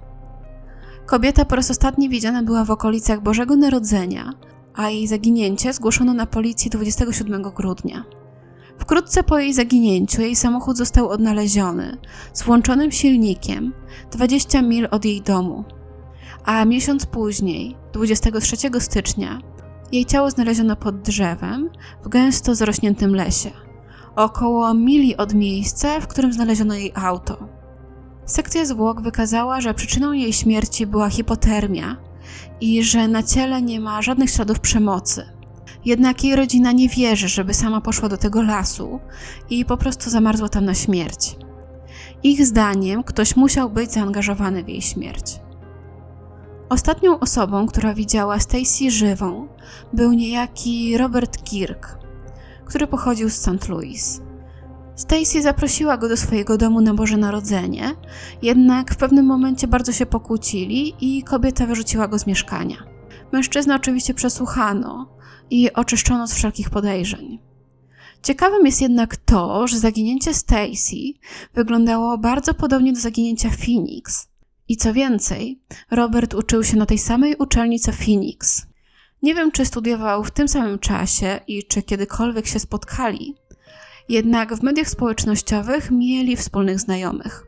Kobieta 1.07 1.45
po 1.45 1.57
raz 1.57 1.71
ostatni 1.71 2.09
widziana 2.09 2.43
była 2.43 2.65
w 2.65 2.71
okolicach 2.71 3.23
Bożego 3.23 3.57
Narodzenia, 3.57 4.33
a 4.75 4.91
jej 4.91 5.07
zaginięcie 5.07 5.73
zgłoszono 5.73 6.15
na 6.15 6.27
policji 6.27 6.71
27 6.71 7.43
grudnia. 7.43 8.05
Wkrótce 8.79 9.23
po 9.23 9.39
jej 9.39 9.55
zaginięciu 9.55 10.23
jej 10.23 10.37
samochód 10.37 10.77
został 10.77 11.09
odnaleziony 11.09 11.97
z 12.33 12.43
włączonym 12.43 12.93
silnikiem 12.93 13.73
20 14.13 14.63
mil 14.63 14.89
od 14.91 15.05
jej 15.05 15.23
domu 15.23 15.65
a 16.45 16.65
miesiąc 16.65 17.07
później, 17.07 17.77
23 17.93 18.57
stycznia, 18.79 19.39
jej 19.93 20.05
ciało 20.05 20.31
znaleziono 20.31 20.77
pod 20.77 21.01
drzewem 21.01 21.71
w 22.05 22.09
gęsto 22.09 22.55
zarośniętym 22.55 23.15
lesie, 23.17 23.51
około 24.17 24.75
mili 24.75 25.17
od 25.17 25.35
miejsca, 25.35 26.01
w 26.01 26.07
którym 26.07 26.33
znaleziono 26.33 26.75
jej 26.75 26.93
auto. 26.95 27.37
Sekcja 28.27 28.65
zwłok 28.65 29.01
wykazała, 29.01 29.61
że 29.61 29.75
przyczyną 29.75 30.13
jej 30.13 30.33
śmierci 30.33 30.87
była 30.87 31.11
hipotermia 31.11 31.97
i 32.61 32.85
że 32.85 33.09
na 33.09 33.23
ciele 33.23 33.63
nie 33.63 33.81
ma 33.81 34.03
żadnych 34.03 34.31
śladów 34.31 34.61
przemocy. 34.61 35.27
Jednak 35.85 36.25
jej 36.25 36.37
rodzina 36.37 36.73
nie 36.73 36.89
wierzy, 36.89 37.29
żeby 37.29 37.55
sama 37.55 37.81
poszła 37.81 38.09
do 38.09 38.17
tego 38.17 38.43
lasu 38.43 39.01
i 39.51 39.65
po 39.65 39.77
prostu 39.77 40.11
zamarzła 40.11 40.49
tam 40.49 40.65
na 40.65 40.75
śmierć. 40.75 41.37
Ich 42.23 42.47
zdaniem 42.47 43.03
ktoś 43.03 43.37
musiał 43.37 43.71
być 43.71 43.93
zaangażowany 43.93 44.65
w 44.65 44.69
jej 44.69 44.83
śmierć. 44.83 45.41
Ostatnią 46.69 47.21
osobą, 47.21 47.67
która 47.67 47.95
widziała 47.95 48.39
Stacy 48.39 48.91
żywą, 48.91 49.49
był 49.93 50.13
niejaki 50.13 50.99
Robert 50.99 51.45
Kirk, 51.45 51.99
który 52.71 52.87
pochodził 52.87 53.31
z 53.31 53.35
St. 53.35 53.69
Louis. 53.69 54.21
Stacy 54.97 55.43
zaprosiła 55.43 55.97
go 55.97 56.09
do 56.09 56.17
swojego 56.17 56.59
domu 56.59 56.81
na 56.81 56.95
Boże 56.95 57.17
Narodzenie, 57.17 57.91
jednak 58.43 58.95
w 58.95 58.97
pewnym 58.97 59.27
momencie 59.27 59.69
bardzo 59.69 59.93
się 59.93 60.07
pokłócili 60.07 60.95
i 61.01 61.23
kobieta 61.23 61.67
wyrzuciła 61.67 62.09
go 62.09 62.19
z 62.19 62.27
mieszkania. 62.27 62.77
Mężczyznę 63.33 63.77
oczywiście 63.77 64.15
przesłuchano 64.15 65.09
i 65.51 65.73
oczyszczono 65.73 66.27
z 66.27 66.35
wszelkich 66.35 66.71
podejrzeń. 66.71 67.39
Ciekawym 68.23 68.67
jest 68.67 68.81
jednak 68.81 69.17
to, 69.17 69.67
że 69.67 69.79
zaginięcie 69.79 70.35
Stacy 70.35 70.97
wyglądało 71.55 72.19
bardzo 72.19 72.55
podobnie 72.55 72.93
do 72.93 73.01
zaginięcia 73.01 73.51
Phoenix, 73.51 74.29
i 74.69 74.77
co 74.77 74.93
więcej, 74.93 75.61
Robert 75.91 76.35
uczył 76.35 76.65
się 76.65 76.77
na 76.77 76.87
tej 76.87 76.99
samej 76.99 77.37
uczelni 77.37 77.81
co 77.81 77.93
Phoenix. 77.93 78.70
Nie 79.23 79.35
wiem, 79.35 79.53
czy 79.53 79.65
studiował 79.65 80.25
w 80.25 80.31
tym 80.31 80.49
samym 80.49 80.79
czasie 80.79 81.41
i 81.47 81.65
czy 81.65 81.83
kiedykolwiek 81.83 82.47
się 82.47 82.59
spotkali, 82.59 83.35
jednak 84.09 84.55
w 84.55 84.63
mediach 84.63 84.89
społecznościowych 84.89 85.91
mieli 85.91 86.37
wspólnych 86.37 86.81
znajomych. 86.81 87.47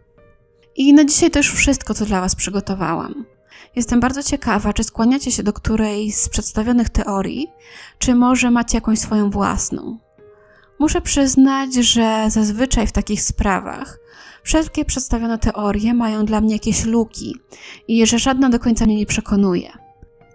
I 0.76 0.94
na 0.94 1.04
dzisiaj 1.04 1.30
to 1.30 1.38
już 1.38 1.52
wszystko, 1.52 1.94
co 1.94 2.06
dla 2.06 2.20
Was 2.20 2.36
przygotowałam. 2.36 3.24
Jestem 3.76 4.00
bardzo 4.00 4.22
ciekawa, 4.22 4.72
czy 4.72 4.84
skłaniacie 4.84 5.32
się 5.32 5.42
do 5.42 5.52
którejś 5.52 6.14
z 6.14 6.28
przedstawionych 6.28 6.88
teorii, 6.88 7.48
czy 7.98 8.14
może 8.14 8.50
macie 8.50 8.76
jakąś 8.76 8.98
swoją 8.98 9.30
własną. 9.30 9.98
Muszę 10.78 11.00
przyznać, 11.00 11.74
że 11.74 12.24
zazwyczaj 12.30 12.86
w 12.86 12.92
takich 12.92 13.22
sprawach 13.22 14.02
Wszelkie 14.42 14.84
przedstawione 14.84 15.38
teorie 15.38 15.94
mają 15.94 16.24
dla 16.24 16.40
mnie 16.40 16.52
jakieś 16.52 16.84
luki 16.84 17.36
i 17.88 18.06
że 18.06 18.18
żadna 18.18 18.50
do 18.50 18.58
końca 18.58 18.84
mnie 18.84 18.96
nie 18.96 19.06
przekonuje. 19.06 19.81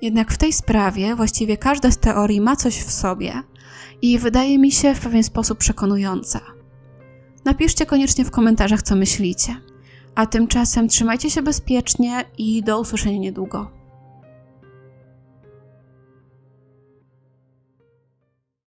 Jednak 0.01 0.31
w 0.31 0.37
tej 0.37 0.53
sprawie 0.53 1.15
właściwie 1.15 1.57
każda 1.57 1.91
z 1.91 1.97
teorii 1.97 2.41
ma 2.41 2.55
coś 2.55 2.75
w 2.75 2.91
sobie 2.91 3.33
i 4.01 4.19
wydaje 4.19 4.59
mi 4.59 4.71
się 4.71 4.95
w 4.95 4.99
pewien 4.99 5.23
sposób 5.23 5.57
przekonująca. 5.57 6.39
Napiszcie 7.45 7.85
koniecznie 7.85 8.25
w 8.25 8.31
komentarzach, 8.31 8.81
co 8.81 8.95
myślicie. 8.95 9.55
A 10.15 10.25
tymczasem 10.25 10.87
trzymajcie 10.87 11.29
się 11.29 11.41
bezpiecznie 11.41 12.25
i 12.37 12.63
do 12.63 12.79
usłyszenia 12.79 13.17
niedługo. 13.17 13.76